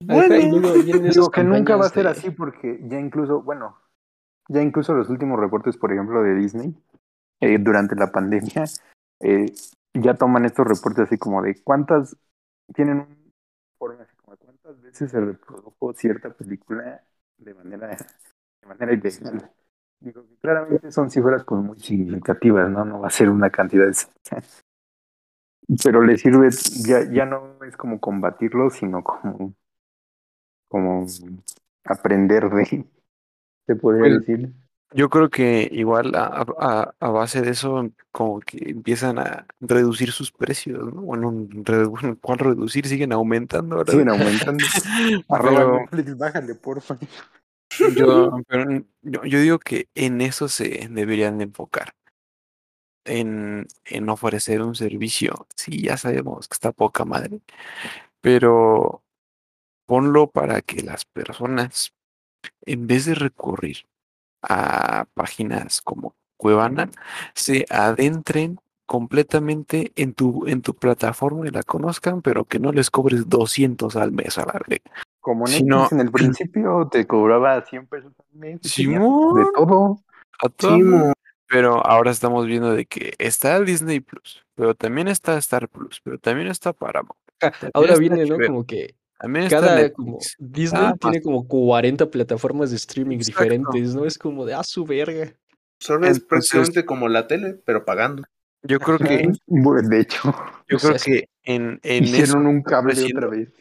esas 0.98 1.14
Digo 1.14 1.30
que 1.30 1.44
nunca 1.44 1.76
va 1.76 1.86
a 1.86 1.90
ser 1.90 2.04
de- 2.04 2.10
así 2.10 2.30
porque 2.30 2.80
ya 2.82 2.98
incluso, 2.98 3.42
bueno, 3.42 3.78
ya 4.48 4.60
incluso 4.62 4.92
los 4.92 5.08
últimos 5.08 5.38
reportes, 5.40 5.76
por 5.76 5.92
ejemplo, 5.92 6.22
de 6.22 6.34
Disney, 6.34 6.74
eh, 7.40 7.58
durante 7.58 7.94
la 7.96 8.12
pandemia, 8.12 8.64
eh, 9.20 9.52
ya 9.94 10.14
toman 10.14 10.44
estos 10.44 10.66
reportes 10.66 11.06
así 11.06 11.18
como 11.18 11.42
de 11.42 11.60
cuántas, 11.62 12.16
tienen 12.74 13.00
un 13.00 13.32
informe 13.72 14.02
así 14.02 14.16
como 14.16 14.36
de 14.36 14.44
cuántas 14.44 14.80
veces 14.80 15.10
se 15.10 15.20
reprodujo 15.20 15.92
cierta 15.94 16.30
película 16.30 17.04
de 17.38 17.54
manera, 17.54 17.88
de 17.88 18.66
manera 18.66 18.92
ilegal. 18.92 19.50
Digo 20.00 20.26
que 20.26 20.36
claramente 20.36 20.90
son 20.92 21.10
cifras 21.10 21.44
como 21.44 21.62
muy 21.62 21.80
significativas, 21.80 22.70
¿no? 22.70 22.84
No 22.84 23.00
va 23.00 23.08
a 23.08 23.10
ser 23.10 23.30
una 23.30 23.50
cantidad 23.50 23.86
de 23.86 23.94
pero 25.82 26.02
le 26.02 26.18
sirve, 26.18 26.50
ya, 26.86 27.10
ya 27.10 27.24
no 27.24 27.62
es 27.64 27.76
como 27.76 28.00
combatirlo, 28.00 28.70
sino 28.70 29.02
como, 29.02 29.54
como 30.68 31.06
aprender 31.84 32.50
de, 32.50 32.84
se 33.66 33.76
podría 33.76 34.00
Bueno, 34.00 34.18
decir. 34.20 34.52
Yo 34.96 35.10
creo 35.10 35.28
que 35.28 35.68
igual 35.72 36.14
a, 36.14 36.44
a- 36.58 36.94
a 37.00 37.08
base 37.10 37.42
de 37.42 37.50
eso, 37.50 37.90
como 38.12 38.38
que 38.40 38.70
empiezan 38.70 39.18
a 39.18 39.44
reducir 39.60 40.12
sus 40.12 40.30
precios, 40.30 40.94
¿no? 40.94 41.02
Bueno, 41.02 41.32
redu- 41.64 42.18
¿cuál 42.20 42.38
reducir? 42.38 42.86
Siguen 42.86 43.12
aumentando 43.12 43.76
ahora. 43.76 43.90
Siguen 43.90 44.08
aumentando. 44.08 44.64
Arroba 45.28 45.78
Netflix, 45.80 46.16
bájale, 46.16 46.54
porfa. 46.54 46.96
yo, 47.96 48.30
pero 48.48 48.84
yo, 49.02 49.24
yo 49.24 49.40
digo 49.40 49.58
que 49.58 49.88
en 49.96 50.20
eso 50.20 50.48
se 50.48 50.88
deberían 50.90 51.38
de 51.38 51.44
enfocar. 51.44 51.92
En, 53.06 53.66
en 53.84 54.08
ofrecer 54.08 54.62
un 54.62 54.74
servicio. 54.74 55.46
Sí, 55.56 55.82
ya 55.82 55.96
sabemos 55.96 56.48
que 56.48 56.54
está 56.54 56.72
poca 56.72 57.04
madre. 57.04 57.40
Pero 58.22 59.02
ponlo 59.86 60.30
para 60.30 60.62
que 60.62 60.82
las 60.82 61.04
personas, 61.04 61.92
en 62.64 62.86
vez 62.86 63.04
de 63.04 63.14
recurrir 63.14 63.84
a 64.48 65.06
páginas 65.14 65.80
como 65.80 66.14
Cuevana, 66.36 66.90
se 67.34 67.64
adentren 67.70 68.58
completamente 68.86 69.92
en 69.96 70.12
tu, 70.12 70.46
en 70.46 70.60
tu 70.60 70.74
plataforma 70.74 71.46
y 71.46 71.50
la 71.50 71.62
conozcan, 71.62 72.22
pero 72.22 72.44
que 72.44 72.58
no 72.58 72.70
les 72.72 72.90
cobres 72.90 73.28
200 73.28 73.96
al 73.96 74.12
mes 74.12 74.36
a 74.38 74.46
la 74.46 74.60
vez. 74.66 74.82
Como 75.20 75.46
Netflix 75.46 75.66
no- 75.66 75.88
en 75.90 76.00
el 76.00 76.10
principio 76.10 76.88
te 76.90 77.06
cobraba 77.06 77.60
100 77.62 77.86
pesos 77.86 78.12
al 78.18 78.38
mes. 78.38 78.60
Simón. 78.62 79.36
De 79.36 79.46
todo. 79.54 80.00
A 80.42 80.78
mo. 80.78 81.12
Pero 81.46 81.86
ahora 81.86 82.10
estamos 82.10 82.46
viendo 82.46 82.72
de 82.72 82.86
que 82.86 83.14
está 83.18 83.60
Disney 83.60 84.00
Plus, 84.00 84.44
pero 84.54 84.74
también 84.74 85.08
está 85.08 85.36
Star 85.38 85.68
Plus, 85.68 86.00
pero 86.02 86.18
también 86.18 86.48
está 86.48 86.72
Paramount. 86.72 87.18
También 87.38 87.70
Ahora 87.74 87.88
está 87.92 88.00
viene, 88.00 88.24
¿no? 88.26 88.36
Como 88.44 88.66
que 88.66 88.94
También 89.18 89.46
está 89.46 89.60
cada, 89.60 89.90
como. 89.92 90.18
Disney 90.38 90.82
Ah, 90.84 90.94
tiene 91.00 91.22
como 91.22 91.46
40 91.46 92.10
plataformas 92.10 92.70
de 92.70 92.76
streaming 92.76 93.16
Exacto. 93.18 93.42
diferentes, 93.42 93.94
¿no? 93.94 94.04
Es 94.04 94.18
como 94.18 94.44
de, 94.44 94.54
ah, 94.54 94.62
su 94.64 94.84
verga. 94.84 95.32
Solo 95.80 96.06
es 96.06 96.20
prácticamente 96.20 96.84
como 96.84 97.08
la 97.08 97.26
tele, 97.26 97.54
pero 97.64 97.84
pagando. 97.84 98.22
Yo 98.62 98.78
creo 98.80 98.98
que, 98.98 99.30
Bueno, 99.46 99.88
de 99.88 100.00
hecho, 100.00 100.34
yo 100.68 100.76
O 100.76 100.80
sea, 100.80 100.90
creo 100.94 101.02
que 101.04 101.28
en, 101.44 101.80
en 101.82 102.04
eso 102.04 102.12
hicieron 102.16 102.46
un 102.46 102.62
cable 102.62 102.94
otra 103.04 103.28
vez. 103.28 103.52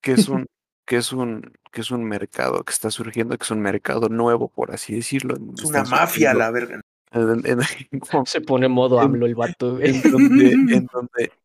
que 0.00 0.12
es 0.12 0.28
un 0.28 0.46
que 0.86 0.96
es 0.96 1.12
un 1.12 1.52
que 1.72 1.80
es 1.80 1.90
un 1.90 2.04
mercado 2.04 2.62
que 2.64 2.72
está 2.72 2.90
surgiendo, 2.90 3.36
que 3.38 3.44
es 3.44 3.50
un 3.50 3.60
mercado 3.60 4.08
nuevo, 4.08 4.48
por 4.48 4.72
así 4.72 4.94
decirlo. 4.94 5.36
Es 5.56 5.64
una 5.64 5.84
mafia, 5.84 6.32
surgiendo- 6.32 6.38
la 6.38 6.50
verga. 6.50 6.80
en- 7.12 7.46
en- 7.46 8.00
como- 8.00 8.26
Se 8.26 8.40
pone 8.40 8.68
modo 8.68 8.98
En- 8.98 9.04
AMLO 9.06 9.26
el 9.26 9.34
vato, 9.34 9.80
en 9.80 10.02
donde, 10.02 10.50
en 10.52 10.86
donde 10.92 11.22
están 11.24 11.41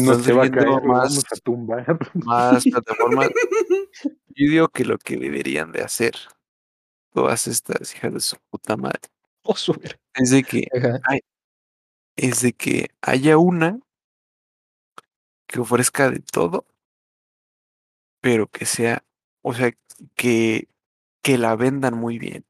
No 0.00 0.18
se 0.22 0.32
va 0.32 0.44
a 0.44 0.50
caer, 0.50 0.68
más, 0.68 0.84
vamos 0.84 1.24
a 1.32 1.36
tumbar. 1.36 1.98
más 2.14 2.64
plataformas. 2.72 3.30
Yo 4.28 4.50
digo 4.50 4.68
que 4.68 4.84
lo 4.84 4.98
que 4.98 5.16
deberían 5.16 5.72
de 5.72 5.82
hacer 5.82 6.14
todas 7.12 7.46
estas 7.46 7.94
hijas 7.94 8.12
de 8.12 8.20
su 8.20 8.36
puta 8.50 8.76
madre 8.76 9.00
Oh, 9.42 9.54
es 10.14 10.30
de 10.30 10.42
que 10.42 10.66
es 12.16 12.42
de 12.42 12.52
que 12.52 12.88
haya 13.00 13.38
una 13.38 13.80
que 15.46 15.60
ofrezca 15.60 16.10
de 16.10 16.20
todo, 16.20 16.66
pero 18.20 18.46
que 18.48 18.66
sea, 18.66 19.02
o 19.42 19.54
sea, 19.54 19.72
que, 20.14 20.68
que 21.22 21.38
la 21.38 21.56
vendan 21.56 21.96
muy 21.96 22.18
bien. 22.18 22.44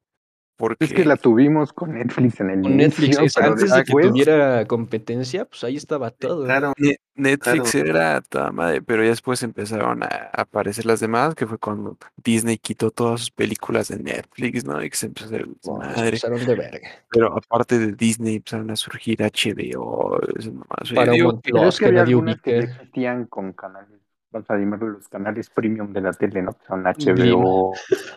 Porque 0.58 0.84
Es 0.86 0.92
que 0.92 1.04
la 1.04 1.16
tuvimos 1.16 1.72
con 1.72 1.94
Netflix 1.94 2.40
en 2.40 2.50
el 2.50 2.62
Con 2.62 2.76
Netflix, 2.76 3.16
inicio, 3.16 3.24
es- 3.24 3.36
antes 3.38 3.72
de 3.72 3.84
que 3.84 3.92
tuviera 3.92 4.64
competencia, 4.66 5.44
pues 5.44 5.62
ahí 5.62 5.76
estaba 5.76 6.10
todo. 6.10 6.44
Claro. 6.46 6.72
Ne- 6.76 6.96
Netflix 7.14 7.74
era 7.74 8.20
toda 8.20 8.50
madre, 8.52 8.82
pero 8.82 9.02
ya 9.04 9.10
después 9.10 9.42
empezaron 9.42 10.02
a 10.02 10.30
aparecer 10.32 10.84
las 10.86 11.00
demás, 11.00 11.34
que 11.36 11.46
fue 11.46 11.58
cuando 11.58 11.96
Disney 12.22 12.58
quitó 12.58 12.90
todas 12.90 13.20
sus 13.20 13.30
películas 13.30 13.88
de 13.88 13.98
Netflix, 13.98 14.64
¿no? 14.64 14.82
Y 14.82 14.90
que 14.90 14.96
se 14.96 15.06
empezó 15.06 15.24
a 15.26 15.28
hacer 15.28 15.46
se 15.60 15.70
madre. 15.72 16.10
pasaron 16.12 16.44
de 16.46 16.54
verga. 16.54 16.88
Pero 17.10 17.36
aparte 17.36 17.78
de 17.78 17.92
Disney 17.92 18.36
empezaron 18.36 18.70
a 18.70 18.76
surgir 18.76 19.18
HBO, 19.22 20.18
esas 20.38 20.52
mamadas. 20.52 20.82
O 20.82 20.84
sea, 20.86 20.94
yo 20.94 20.96
Paramount 20.96 21.16
digo 21.16 21.40
que- 21.42 21.50
Plus, 21.50 21.78
que 21.78 21.84
que 21.84 21.88
había 21.88 22.00
algunas 22.02 22.40
que 22.42 22.58
existían 22.58 23.26
con 23.26 23.52
canales 23.52 23.98
Vamos 24.30 24.50
a 24.50 24.58
llamarlo 24.58 24.88
los 24.90 25.08
canales 25.08 25.48
premium 25.48 25.90
de 25.94 26.02
la 26.02 26.12
tele, 26.12 26.42
¿no? 26.42 26.52
Que 26.52 26.66
son 26.66 26.84
HBO. 26.84 27.72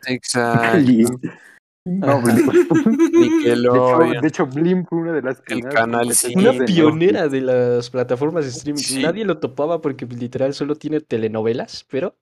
Exacto. 0.07 0.77
No, 1.85 2.21
Blim. 2.21 2.35
De 2.47 2.61
hecho, 2.61 2.73
Nickelodeon. 3.11 4.21
de 4.21 4.27
hecho, 4.27 4.45
Blim 4.45 4.85
fue 4.85 4.99
una 4.99 5.11
de 5.13 5.21
las 5.21 5.41
El 5.47 5.63
canal. 5.63 6.11
Una 6.35 6.65
pionera 6.65 7.27
de 7.27 7.41
las 7.41 7.89
plataformas 7.89 8.45
de 8.45 8.51
streaming. 8.51 8.81
Sí. 8.81 9.01
Nadie 9.01 9.25
lo 9.25 9.39
topaba 9.39 9.81
porque 9.81 10.05
pues, 10.05 10.19
literal 10.19 10.53
solo 10.53 10.75
tiene 10.75 11.01
telenovelas, 11.01 11.85
pero 11.89 12.15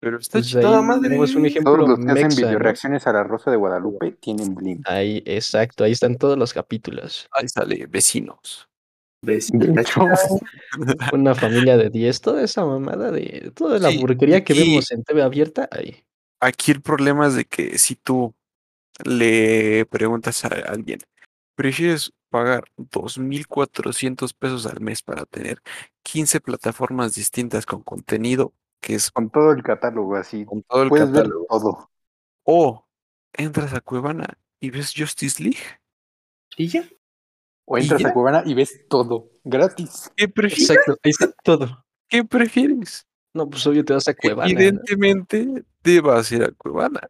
Pero 0.00 0.18
está 0.18 0.38
pues, 0.40 0.50
Toda 0.52 0.82
madre. 0.82 1.02
tenemos 1.08 1.30
un 1.34 1.42
Todos 1.42 1.50
ejemplo 1.52 1.76
los 1.76 1.98
que 1.98 2.04
hacen 2.10 2.14
mexa, 2.26 2.40
¿no? 2.40 2.46
videoreacciones 2.48 3.06
a 3.06 3.12
la 3.12 3.22
Rosa 3.24 3.50
de 3.50 3.56
Guadalupe 3.56 4.12
tienen 4.20 4.54
Blim. 4.54 4.82
Ahí, 4.86 5.22
exacto, 5.24 5.84
ahí 5.84 5.92
están 5.92 6.16
todos 6.16 6.36
los 6.36 6.52
capítulos. 6.52 7.28
Ahí 7.32 7.48
sale, 7.48 7.86
vecinos. 7.86 8.68
¿Ves? 9.22 9.50
De 9.52 9.80
hecho, 9.80 10.02
Una 11.12 11.34
familia 11.34 11.76
de 11.76 11.90
10, 11.90 12.20
toda 12.20 12.42
esa 12.42 12.64
mamada 12.64 13.10
de 13.10 13.50
toda 13.54 13.78
la 13.78 13.90
Sí, 13.90 13.98
porquería 13.98 14.44
que 14.44 14.52
y- 14.54 14.58
vemos 14.70 14.90
en 14.90 15.02
TV 15.04 15.22
abierta, 15.22 15.68
ahí. 15.72 16.02
Aquí 16.40 16.70
el 16.70 16.82
problema 16.82 17.26
es 17.28 17.34
de 17.34 17.44
que 17.46 17.78
si 17.78 17.94
tú 17.96 18.34
le 19.04 19.86
preguntas 19.86 20.44
a 20.44 20.48
alguien, 20.48 21.00
¿prefieres 21.54 22.12
pagar 22.30 22.64
2.400 22.76 24.34
pesos 24.34 24.66
al 24.66 24.80
mes 24.80 25.02
para 25.02 25.24
tener 25.26 25.62
15 26.02 26.40
plataformas 26.40 27.14
distintas 27.14 27.66
con 27.66 27.82
contenido, 27.82 28.52
que 28.80 28.94
es 28.94 29.10
con 29.10 29.30
todo 29.30 29.52
el 29.52 29.62
catálogo 29.62 30.16
así, 30.16 30.44
con 30.44 30.62
todo 30.62 30.82
el 30.82 30.88
puedes 30.88 31.10
ver 31.10 31.28
todo. 31.48 31.90
O 32.44 32.86
entras 33.32 33.74
a 33.74 33.80
Cuevana 33.80 34.38
y 34.60 34.70
ves 34.70 34.92
Justice 34.96 35.42
League. 35.42 35.58
¿Y 36.56 36.68
ya? 36.68 36.88
O 37.64 37.78
¿Y 37.78 37.82
entras 37.82 38.02
ya? 38.02 38.08
a 38.08 38.12
Cuevana 38.12 38.42
y 38.44 38.54
ves 38.54 38.86
todo, 38.88 39.30
gratis. 39.44 40.12
¿Qué 40.16 40.28
prefieres? 40.28 40.70
Exacto, 40.70 40.98
ahí 41.02 41.10
está 41.10 41.32
todo. 41.42 41.84
¿Qué 42.08 42.24
prefieres? 42.24 43.06
No, 43.34 43.48
pues 43.48 43.66
obvio 43.66 43.84
te 43.84 43.92
vas 43.92 44.08
a 44.08 44.14
Cuevana. 44.14 44.52
¿no? 44.52 44.58
Evidentemente 44.58 45.64
te 45.82 46.00
vas 46.00 46.30
a 46.30 46.34
ir 46.34 46.42
a 46.44 46.52
Cuevana. 46.52 47.00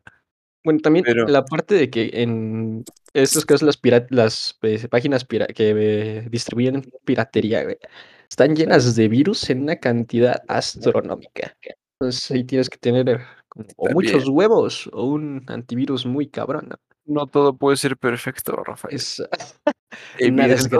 Bueno, 0.66 0.80
también 0.80 1.04
Pero- 1.04 1.28
la 1.28 1.44
parte 1.44 1.76
de 1.76 1.88
que 1.90 2.10
en 2.12 2.84
estos 3.14 3.46
casos 3.46 3.62
las, 3.62 3.76
pira- 3.76 4.04
las 4.10 4.58
eh, 4.62 4.88
páginas 4.88 5.24
pira- 5.24 5.46
que 5.46 5.70
eh, 5.76 6.26
distribuyen 6.28 6.82
piratería 7.04 7.62
güey, 7.62 7.78
están 8.28 8.56
llenas 8.56 8.96
de 8.96 9.06
virus 9.06 9.48
en 9.48 9.62
una 9.62 9.76
cantidad 9.76 10.42
astronómica. 10.48 11.56
Entonces 12.00 12.28
ahí 12.32 12.42
tienes 12.42 12.68
que 12.68 12.78
tener 12.78 13.20
como 13.48 13.68
o 13.76 13.90
muchos 13.92 14.28
huevos 14.28 14.90
o 14.92 15.04
un 15.06 15.44
antivirus 15.46 16.04
muy 16.04 16.26
cabrón. 16.26 16.66
¿no? 16.70 16.76
No 17.20 17.26
todo 17.28 17.56
puede 17.56 17.76
ser 17.76 17.96
perfecto, 17.96 18.56
Rafael. 18.56 18.96
Es, 18.96 19.22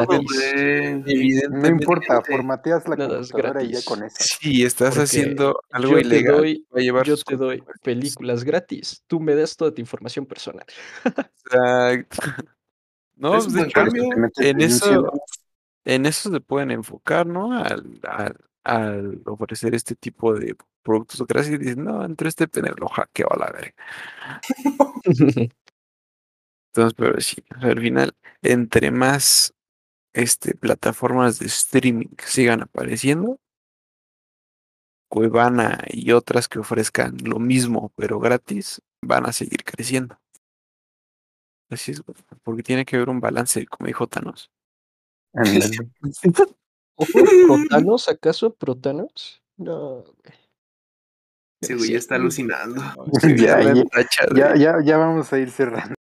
Hombre. 0.08 1.02
No 1.50 1.68
importa, 1.68 2.20
formateas 2.26 2.88
la 2.88 2.96
computadora 2.96 3.62
y 3.62 3.72
ya 3.72 3.82
con 3.84 4.02
eso. 4.02 4.16
Si 4.18 4.64
estás 4.64 4.90
Porque 4.90 5.02
haciendo 5.02 5.60
algo 5.70 5.92
yo 5.92 5.98
ilegal, 5.98 6.34
te 6.34 6.40
doy, 6.40 6.66
va 6.74 6.80
a 6.80 6.82
llevar 6.82 7.06
yo 7.06 7.16
te 7.16 7.36
doy 7.36 7.62
películas 7.82 8.44
gratis. 8.44 9.02
Tú 9.06 9.20
me 9.20 9.34
das 9.34 9.56
toda 9.56 9.72
tu 9.72 9.80
información 9.80 10.26
personal. 10.26 10.66
Exacto. 11.04 12.16
No, 13.18 13.34
Es 13.38 13.46
pues, 13.46 13.64
hecho, 13.64 13.72
cambio. 13.72 14.04
En 14.36 14.60
eso, 14.60 14.92
¿no? 14.92 15.12
en 15.86 16.04
eso 16.04 16.30
se 16.30 16.40
pueden 16.40 16.70
enfocar, 16.70 17.26
¿no? 17.26 17.50
Al, 17.50 17.98
al, 18.02 18.36
al 18.62 19.22
ofrecer 19.24 19.74
este 19.74 19.94
tipo 19.94 20.34
de 20.34 20.54
productos 20.82 21.26
gratis 21.26 21.50
y 21.52 21.58
dicen, 21.58 21.84
no, 21.84 22.04
entre 22.04 22.28
este 22.28 22.46
pendejo 22.46 22.76
lo 22.78 22.88
hackeo 22.88 23.28
a 23.32 23.38
la 23.38 23.52
verga. 23.52 23.74
Entonces, 26.76 26.94
pero 26.94 27.18
sí, 27.22 27.42
o 27.56 27.60
sea, 27.60 27.70
al 27.70 27.80
final, 27.80 28.14
entre 28.42 28.90
más 28.90 29.54
este, 30.12 30.54
plataformas 30.54 31.38
de 31.38 31.46
streaming 31.46 32.08
sigan 32.18 32.60
apareciendo, 32.62 33.40
Cuevana 35.08 35.82
y 35.88 36.12
otras 36.12 36.48
que 36.48 36.58
ofrezcan 36.58 37.16
lo 37.22 37.38
mismo 37.38 37.92
pero 37.96 38.20
gratis, 38.20 38.82
van 39.00 39.24
a 39.24 39.32
seguir 39.32 39.64
creciendo. 39.64 40.20
Así 41.70 41.92
es, 41.92 42.02
porque 42.42 42.62
tiene 42.62 42.84
que 42.84 42.96
haber 42.96 43.08
un 43.08 43.20
balance, 43.20 43.64
como 43.66 43.86
dijo 43.86 44.06
Thanos. 44.06 44.50
¿Protanos 46.96 48.08
acaso? 48.10 48.54
¿Protanos? 48.54 49.42
No, 49.56 50.02
güey. 50.02 50.36
Ese 51.62 51.74
güey 51.74 51.92
ya 51.92 51.98
está 51.98 52.16
alucinando. 52.16 52.82
Ya, 54.34 54.54
ya, 54.56 54.82
ya 54.84 54.98
vamos 54.98 55.32
a 55.32 55.38
ir 55.38 55.50
cerrando. 55.50 55.95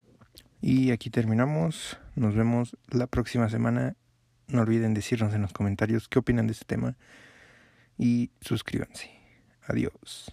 Y 0.62 0.91
aquí 0.91 1.10
terminamos. 1.10 1.97
Nos 2.15 2.36
vemos 2.36 2.78
la 2.89 3.08
próxima 3.08 3.50
semana. 3.50 3.95
No 4.47 4.62
olviden 4.62 4.93
decirnos 4.93 5.34
en 5.34 5.41
los 5.41 5.54
comentarios 5.54 6.08
qué 6.08 6.19
opinan 6.19 6.47
de 6.47 6.54
este 6.54 6.65
tema. 6.65 6.95
Y 7.97 8.32
suscríbanse. 8.41 9.10
Adiós. 9.67 10.32